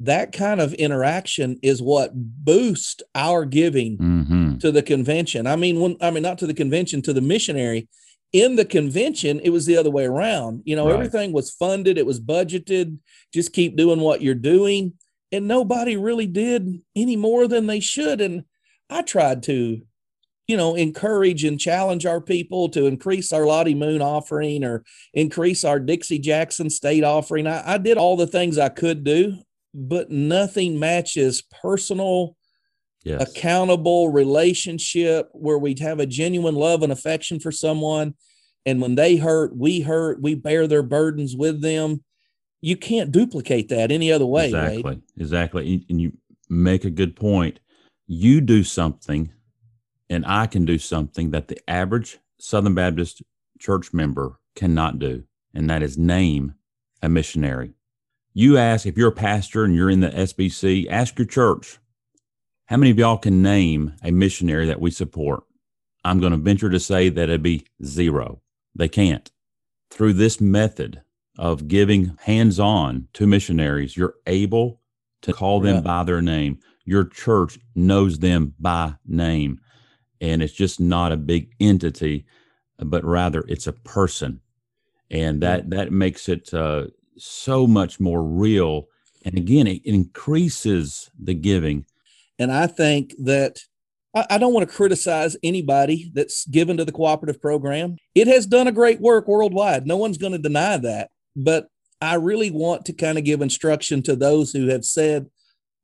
that 0.00 0.32
kind 0.32 0.60
of 0.60 0.72
interaction 0.74 1.58
is 1.62 1.82
what 1.82 2.10
boosts 2.14 3.02
our 3.14 3.44
giving 3.44 3.98
mm-hmm. 3.98 4.56
to 4.58 4.72
the 4.72 4.82
convention. 4.82 5.46
I 5.46 5.56
mean, 5.56 5.78
when 5.78 5.96
I 6.00 6.10
mean 6.10 6.22
not 6.22 6.38
to 6.38 6.46
the 6.46 6.54
convention, 6.54 7.02
to 7.02 7.12
the 7.12 7.20
missionary. 7.20 7.88
In 8.32 8.54
the 8.54 8.64
convention, 8.64 9.40
it 9.40 9.50
was 9.50 9.66
the 9.66 9.76
other 9.76 9.90
way 9.90 10.06
around. 10.06 10.62
You 10.64 10.76
know, 10.76 10.86
right. 10.86 10.94
everything 10.94 11.32
was 11.32 11.50
funded, 11.50 11.98
it 11.98 12.06
was 12.06 12.20
budgeted. 12.20 12.98
Just 13.34 13.52
keep 13.52 13.76
doing 13.76 14.00
what 14.00 14.22
you're 14.22 14.34
doing, 14.34 14.94
and 15.32 15.48
nobody 15.48 15.96
really 15.96 16.26
did 16.26 16.80
any 16.94 17.16
more 17.16 17.48
than 17.48 17.66
they 17.66 17.80
should. 17.80 18.20
And 18.20 18.44
I 18.88 19.02
tried 19.02 19.42
to, 19.44 19.82
you 20.50 20.56
know, 20.56 20.74
encourage 20.74 21.44
and 21.44 21.58
challenge 21.58 22.04
our 22.04 22.20
people 22.20 22.68
to 22.70 22.86
increase 22.86 23.32
our 23.32 23.46
Lottie 23.46 23.74
Moon 23.74 24.02
offering 24.02 24.64
or 24.64 24.84
increase 25.14 25.64
our 25.64 25.80
Dixie 25.80 26.18
Jackson 26.18 26.68
State 26.68 27.04
offering. 27.04 27.46
I, 27.46 27.74
I 27.74 27.78
did 27.78 27.96
all 27.96 28.16
the 28.16 28.26
things 28.26 28.58
I 28.58 28.68
could 28.68 29.04
do 29.04 29.38
but 29.74 30.10
nothing 30.10 30.78
matches 30.78 31.42
personal, 31.62 32.36
yes. 33.04 33.22
accountable 33.22 34.10
relationship 34.10 35.28
where 35.32 35.58
we 35.58 35.76
have 35.80 36.00
a 36.00 36.06
genuine 36.06 36.54
love 36.54 36.82
and 36.82 36.92
affection 36.92 37.40
for 37.40 37.52
someone. 37.52 38.14
And 38.66 38.80
when 38.80 38.94
they 38.94 39.16
hurt, 39.16 39.56
we 39.56 39.80
hurt, 39.80 40.20
we 40.20 40.34
bear 40.34 40.66
their 40.66 40.82
burdens 40.82 41.36
with 41.36 41.62
them. 41.62 42.04
You 42.60 42.76
can't 42.76 43.10
duplicate 43.10 43.68
that 43.68 43.90
any 43.90 44.12
other 44.12 44.26
way. 44.26 44.46
Exactly. 44.46 44.82
Right? 44.82 45.00
Exactly. 45.16 45.86
And 45.88 46.00
you 46.00 46.12
make 46.48 46.84
a 46.84 46.90
good 46.90 47.16
point. 47.16 47.60
You 48.06 48.40
do 48.40 48.64
something, 48.64 49.32
and 50.10 50.26
I 50.26 50.46
can 50.46 50.66
do 50.66 50.76
something 50.76 51.30
that 51.30 51.48
the 51.48 51.58
average 51.66 52.18
Southern 52.38 52.74
Baptist 52.74 53.22
church 53.58 53.94
member 53.94 54.38
cannot 54.54 54.98
do, 54.98 55.24
and 55.54 55.70
that 55.70 55.82
is 55.82 55.96
name 55.96 56.54
a 57.02 57.08
missionary 57.08 57.72
you 58.32 58.56
ask 58.56 58.86
if 58.86 58.96
you're 58.96 59.08
a 59.08 59.12
pastor 59.12 59.64
and 59.64 59.74
you're 59.74 59.90
in 59.90 60.00
the 60.00 60.10
SBC, 60.10 60.86
ask 60.88 61.18
your 61.18 61.26
church, 61.26 61.78
how 62.66 62.76
many 62.76 62.90
of 62.90 62.98
y'all 62.98 63.18
can 63.18 63.42
name 63.42 63.94
a 64.04 64.10
missionary 64.10 64.66
that 64.66 64.80
we 64.80 64.90
support? 64.90 65.42
I'm 66.04 66.20
going 66.20 66.32
to 66.32 66.38
venture 66.38 66.70
to 66.70 66.80
say 66.80 67.08
that 67.08 67.24
it'd 67.24 67.42
be 67.42 67.66
zero. 67.84 68.40
They 68.74 68.88
can't. 68.88 69.30
Through 69.90 70.14
this 70.14 70.40
method 70.40 71.02
of 71.36 71.68
giving 71.68 72.16
hands 72.22 72.60
on 72.60 73.08
to 73.14 73.26
missionaries, 73.26 73.96
you're 73.96 74.14
able 74.26 74.80
to 75.22 75.32
call 75.32 75.60
them 75.60 75.76
yeah. 75.76 75.80
by 75.80 76.04
their 76.04 76.22
name. 76.22 76.60
Your 76.84 77.04
church 77.04 77.58
knows 77.74 78.20
them 78.20 78.54
by 78.58 78.94
name. 79.06 79.60
And 80.20 80.42
it's 80.42 80.52
just 80.52 80.80
not 80.80 81.12
a 81.12 81.16
big 81.16 81.52
entity, 81.60 82.26
but 82.78 83.04
rather 83.04 83.44
it's 83.48 83.66
a 83.66 83.72
person. 83.72 84.40
And 85.10 85.42
that, 85.42 85.70
that 85.70 85.92
makes 85.92 86.28
it 86.28 86.52
uh, 86.54 86.86
so 87.16 87.66
much 87.66 87.98
more 88.00 88.22
real. 88.22 88.88
And 89.24 89.36
again, 89.36 89.66
it 89.66 89.84
increases 89.84 91.10
the 91.18 91.34
giving. 91.34 91.86
And 92.38 92.52
I 92.52 92.66
think 92.66 93.14
that 93.18 93.60
I, 94.14 94.38
don't 94.38 94.52
want 94.52 94.68
to 94.68 94.74
criticize 94.74 95.36
anybody 95.42 96.10
that's 96.14 96.44
given 96.46 96.76
to 96.78 96.84
the 96.84 96.92
cooperative 96.92 97.40
program. 97.40 97.96
It 98.14 98.26
has 98.26 98.46
done 98.46 98.66
a 98.66 98.72
great 98.72 99.00
work 99.00 99.28
worldwide. 99.28 99.86
No 99.86 99.96
one's 99.96 100.18
going 100.18 100.32
to 100.32 100.38
deny 100.38 100.76
that. 100.78 101.10
But 101.36 101.68
I 102.00 102.14
really 102.14 102.50
want 102.50 102.86
to 102.86 102.92
kind 102.92 103.18
of 103.18 103.24
give 103.24 103.40
instruction 103.40 104.02
to 104.04 104.16
those 104.16 104.52
who 104.52 104.68
have 104.68 104.84
said, 104.84 105.26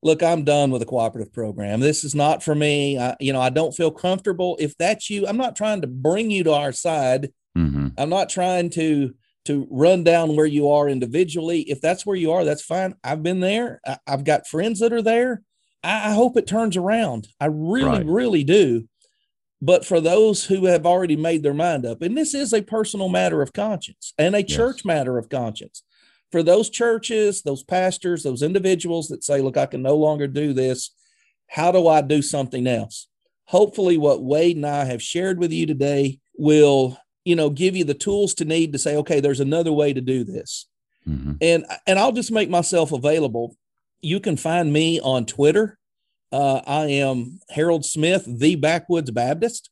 look, 0.02 0.22
I'm 0.22 0.44
done 0.44 0.70
with 0.70 0.80
the 0.80 0.86
cooperative 0.86 1.32
program. 1.32 1.80
This 1.80 2.04
is 2.04 2.14
not 2.14 2.42
for 2.42 2.54
me. 2.54 2.98
I, 2.98 3.16
you 3.20 3.32
know, 3.32 3.40
I 3.40 3.50
don't 3.50 3.74
feel 3.74 3.90
comfortable. 3.90 4.56
If 4.60 4.76
that's 4.78 5.10
you, 5.10 5.26
I'm 5.26 5.36
not 5.36 5.56
trying 5.56 5.80
to 5.82 5.86
bring 5.86 6.30
you 6.30 6.44
to 6.44 6.52
our 6.52 6.72
side. 6.72 7.32
Mm-hmm. 7.56 7.88
I'm 7.98 8.10
not 8.10 8.28
trying 8.28 8.70
to 8.70 9.14
to 9.46 9.66
run 9.70 10.02
down 10.02 10.34
where 10.34 10.46
you 10.46 10.68
are 10.70 10.88
individually. 10.88 11.60
If 11.60 11.80
that's 11.80 12.04
where 12.04 12.16
you 12.16 12.32
are, 12.32 12.44
that's 12.44 12.64
fine. 12.64 12.96
I've 13.04 13.22
been 13.22 13.38
there. 13.38 13.80
I, 13.86 13.98
have 14.08 14.24
got 14.24 14.48
friends 14.48 14.80
that 14.80 14.92
are 14.92 15.02
there. 15.02 15.42
I, 15.84 16.10
I, 16.10 16.14
hope 16.14 16.36
it 16.36 16.48
turns 16.48 16.76
around. 16.76 17.28
I 17.40 17.46
really, 17.46 17.88
right. 17.88 18.06
really 18.06 18.42
do. 18.42 18.88
But 19.62 19.86
for 19.86 20.00
those 20.00 20.44
who 20.44 20.66
have 20.66 20.84
already 20.84 21.16
made 21.16 21.44
their 21.44 21.54
mind 21.54 21.86
up, 21.86 22.02
and 22.02 22.16
this 22.16 22.34
is 22.34 22.52
a 22.52 22.60
personal 22.60 23.08
matter 23.08 23.40
of 23.40 23.52
conscience 23.52 24.12
and 24.18 24.34
a 24.34 24.42
yes. 24.42 24.54
church 24.54 24.84
matter 24.84 25.16
of 25.16 25.28
conscience, 25.28 25.82
for 26.32 26.42
those 26.42 26.70
churches, 26.70 27.42
those 27.42 27.62
pastors, 27.62 28.22
those 28.22 28.42
individuals 28.42 29.08
that 29.08 29.24
say, 29.24 29.40
look, 29.40 29.56
I 29.56 29.66
can 29.66 29.82
no 29.82 29.96
longer 29.96 30.26
do 30.26 30.52
this, 30.52 30.90
how 31.48 31.72
do 31.72 31.86
I 31.86 32.00
do 32.00 32.22
something 32.22 32.66
else? 32.66 33.08
Hopefully, 33.44 33.96
what 33.96 34.24
Wade 34.24 34.56
and 34.56 34.66
I 34.66 34.84
have 34.84 35.02
shared 35.02 35.38
with 35.38 35.52
you 35.52 35.66
today 35.66 36.18
will 36.36 36.98
you 37.24 37.36
know 37.36 37.50
give 37.50 37.76
you 37.76 37.84
the 37.84 37.94
tools 37.94 38.34
to 38.34 38.44
need 38.44 38.72
to 38.72 38.78
say 38.78 38.96
okay 38.96 39.20
there's 39.20 39.40
another 39.40 39.72
way 39.72 39.92
to 39.92 40.00
do 40.00 40.24
this. 40.24 40.66
Mm-hmm. 41.06 41.34
and 41.40 41.64
and 41.86 41.98
i'll 42.00 42.12
just 42.12 42.32
make 42.32 42.50
myself 42.50 42.92
available. 42.92 43.56
You 44.00 44.20
can 44.20 44.36
find 44.36 44.72
me 44.72 45.00
on 45.00 45.26
twitter. 45.26 45.78
Uh, 46.32 46.60
i 46.66 46.86
am 46.86 47.38
harold 47.50 47.84
smith 47.84 48.24
the 48.26 48.56
backwoods 48.56 49.10
baptist. 49.10 49.70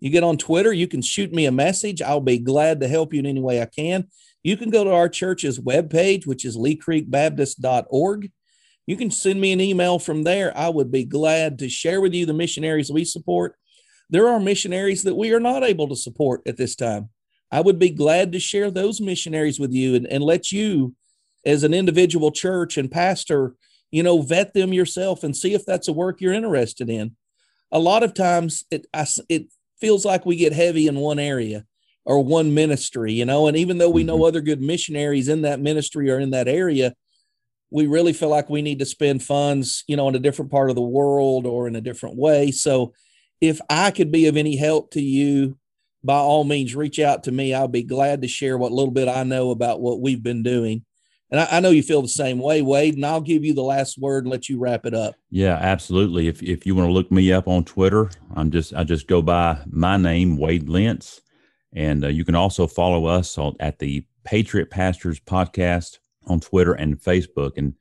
You 0.00 0.10
get 0.10 0.24
on 0.24 0.38
twitter 0.38 0.72
you 0.72 0.88
can 0.88 1.02
shoot 1.02 1.32
me 1.32 1.46
a 1.46 1.52
message. 1.52 2.02
I'll 2.02 2.20
be 2.20 2.38
glad 2.38 2.80
to 2.80 2.88
help 2.88 3.12
you 3.12 3.20
in 3.20 3.26
any 3.26 3.40
way 3.40 3.62
i 3.62 3.66
can 3.66 4.08
you 4.42 4.56
can 4.56 4.70
go 4.70 4.84
to 4.84 4.92
our 4.92 5.08
church's 5.08 5.58
webpage 5.58 6.26
which 6.26 6.44
is 6.44 6.56
leecreekbaptist.org 6.56 8.30
you 8.86 8.96
can 8.96 9.10
send 9.10 9.40
me 9.40 9.52
an 9.52 9.60
email 9.60 9.98
from 9.98 10.22
there 10.22 10.56
i 10.56 10.68
would 10.68 10.90
be 10.90 11.04
glad 11.04 11.58
to 11.58 11.68
share 11.68 12.00
with 12.00 12.14
you 12.14 12.26
the 12.26 12.32
missionaries 12.32 12.90
we 12.90 13.04
support 13.04 13.56
there 14.12 14.28
are 14.28 14.38
missionaries 14.38 15.04
that 15.04 15.16
we 15.16 15.32
are 15.32 15.40
not 15.40 15.64
able 15.64 15.88
to 15.88 15.96
support 15.96 16.42
at 16.46 16.58
this 16.58 16.76
time. 16.76 17.08
I 17.50 17.62
would 17.62 17.78
be 17.78 17.88
glad 17.88 18.32
to 18.32 18.38
share 18.38 18.70
those 18.70 19.00
missionaries 19.00 19.58
with 19.58 19.72
you 19.72 19.94
and, 19.94 20.06
and 20.06 20.22
let 20.22 20.52
you, 20.52 20.94
as 21.46 21.64
an 21.64 21.72
individual 21.72 22.30
church 22.30 22.76
and 22.76 22.90
pastor, 22.90 23.54
you 23.90 24.02
know, 24.02 24.20
vet 24.20 24.52
them 24.52 24.74
yourself 24.74 25.24
and 25.24 25.34
see 25.34 25.54
if 25.54 25.64
that's 25.64 25.88
a 25.88 25.94
work 25.94 26.20
you're 26.20 26.34
interested 26.34 26.90
in. 26.90 27.16
A 27.72 27.78
lot 27.78 28.02
of 28.02 28.12
times 28.12 28.64
it, 28.70 28.86
I, 28.92 29.06
it 29.30 29.46
feels 29.80 30.04
like 30.04 30.26
we 30.26 30.36
get 30.36 30.52
heavy 30.52 30.88
in 30.88 30.96
one 30.96 31.18
area 31.18 31.64
or 32.04 32.22
one 32.22 32.54
ministry, 32.54 33.12
you 33.12 33.24
know, 33.24 33.46
and 33.46 33.56
even 33.56 33.78
though 33.78 33.90
we 33.90 34.04
know 34.04 34.16
mm-hmm. 34.16 34.24
other 34.24 34.40
good 34.40 34.60
missionaries 34.60 35.28
in 35.28 35.42
that 35.42 35.60
ministry 35.60 36.10
or 36.10 36.18
in 36.18 36.30
that 36.30 36.48
area, 36.48 36.94
we 37.70 37.86
really 37.86 38.12
feel 38.12 38.28
like 38.28 38.50
we 38.50 38.60
need 38.60 38.80
to 38.80 38.86
spend 38.86 39.22
funds, 39.22 39.84
you 39.86 39.96
know, 39.96 40.08
in 40.08 40.14
a 40.14 40.20
different 40.20 40.50
part 40.50 40.68
of 40.68 40.76
the 40.76 40.82
world 40.82 41.46
or 41.46 41.66
in 41.66 41.76
a 41.76 41.80
different 41.80 42.16
way. 42.16 42.50
So 42.50 42.92
if 43.40 43.60
I 43.70 43.90
could 43.90 44.12
be 44.12 44.26
of 44.26 44.36
any 44.36 44.56
help 44.56 44.92
to 44.92 45.00
you, 45.00 45.56
by 46.04 46.16
all 46.16 46.44
means, 46.44 46.74
reach 46.74 46.98
out 46.98 47.24
to 47.24 47.32
me. 47.32 47.54
I'll 47.54 47.68
be 47.68 47.82
glad 47.82 48.22
to 48.22 48.28
share 48.28 48.58
what 48.58 48.72
little 48.72 48.92
bit 48.92 49.08
I 49.08 49.22
know 49.22 49.50
about 49.50 49.80
what 49.80 50.00
we've 50.00 50.22
been 50.22 50.42
doing. 50.42 50.84
And 51.30 51.40
I, 51.40 51.48
I, 51.52 51.60
know 51.60 51.70
you 51.70 51.82
feel 51.82 52.02
the 52.02 52.08
same 52.08 52.38
way, 52.38 52.60
Wade, 52.60 52.94
and 52.94 53.06
I'll 53.06 53.22
give 53.22 53.42
you 53.42 53.54
the 53.54 53.62
last 53.62 53.96
word 53.96 54.24
and 54.24 54.30
let 54.30 54.50
you 54.50 54.58
wrap 54.58 54.84
it 54.84 54.92
up. 54.92 55.14
Yeah, 55.30 55.54
absolutely. 55.54 56.28
If 56.28 56.42
if 56.42 56.66
you 56.66 56.74
want 56.74 56.88
to 56.88 56.92
look 56.92 57.10
me 57.10 57.32
up 57.32 57.48
on 57.48 57.64
Twitter, 57.64 58.10
I'm 58.34 58.50
just 58.50 58.74
I 58.74 58.84
just 58.84 59.06
go 59.06 59.22
by 59.22 59.58
my 59.70 59.96
name, 59.96 60.36
Wade 60.36 60.68
Lentz, 60.68 61.22
and 61.74 62.04
uh, 62.04 62.08
you 62.08 62.24
can 62.24 62.34
also 62.34 62.66
follow 62.66 63.06
us 63.06 63.38
on, 63.38 63.56
at 63.60 63.78
the 63.78 64.04
Patriot 64.24 64.70
Pastors 64.70 65.20
Podcast 65.20 65.98
on 66.26 66.40
Twitter 66.40 66.74
and 66.74 67.00
Facebook. 67.00 67.52
And 67.56 67.74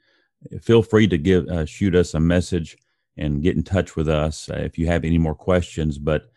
feel 0.62 0.82
free 0.82 1.08
to 1.08 1.18
give 1.18 1.48
uh, 1.48 1.66
shoot 1.66 1.96
us 1.96 2.14
a 2.14 2.20
message 2.20 2.78
and 3.18 3.44
get 3.44 3.56
in 3.56 3.64
touch 3.64 3.96
with 3.96 4.10
us 4.10 4.50
uh, 4.50 4.56
if 4.56 4.78
you 4.78 4.88
have 4.88 5.04
any 5.04 5.18
more 5.18 5.36
questions. 5.36 5.98
But 5.98 6.32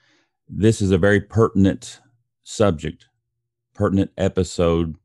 this 0.49 0.83
is 0.83 0.90
a 0.90 0.99
very 0.99 1.21
pertinent 1.21 2.01
subject, 2.43 3.07
pertinent 3.75 4.11
episode 4.19 4.97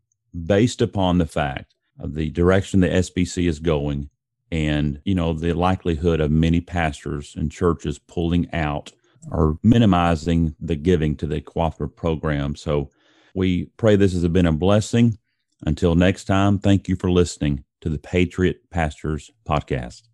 based 0.46 0.82
upon 0.82 1.18
the 1.18 1.26
fact 1.26 1.76
of 2.00 2.14
the 2.14 2.30
direction 2.32 2.80
the 2.80 2.88
SBC 2.88 3.48
is 3.48 3.60
going 3.60 4.10
and 4.52 5.00
you 5.06 5.14
know 5.14 5.34
the 5.34 5.54
likelihood 5.54 6.20
of 6.20 6.32
many 6.32 6.60
pastors 6.60 7.36
and 7.38 7.52
churches 7.52 8.00
pulling 8.00 8.52
out 8.54 8.92
or 9.32 9.58
minimizing 9.64 10.56
the 10.60 10.76
giving 10.76 11.16
to 11.18 11.28
the 11.28 11.42
cooperative 11.42 11.96
program. 11.96 12.56
So 12.56 12.90
we 13.34 13.66
pray 13.78 13.96
this 13.96 14.14
has 14.14 14.28
been 14.28 14.46
a 14.46 14.54
blessing. 14.54 15.18
Until 15.66 15.96
next 15.96 16.26
time, 16.26 16.60
thank 16.60 16.88
you 16.88 16.96
for 16.96 17.12
listening 17.12 17.64
to 17.82 17.90
the 17.90 17.98
Patriot 17.98 18.70
Pastors 18.70 19.30
Podcast. 19.48 20.04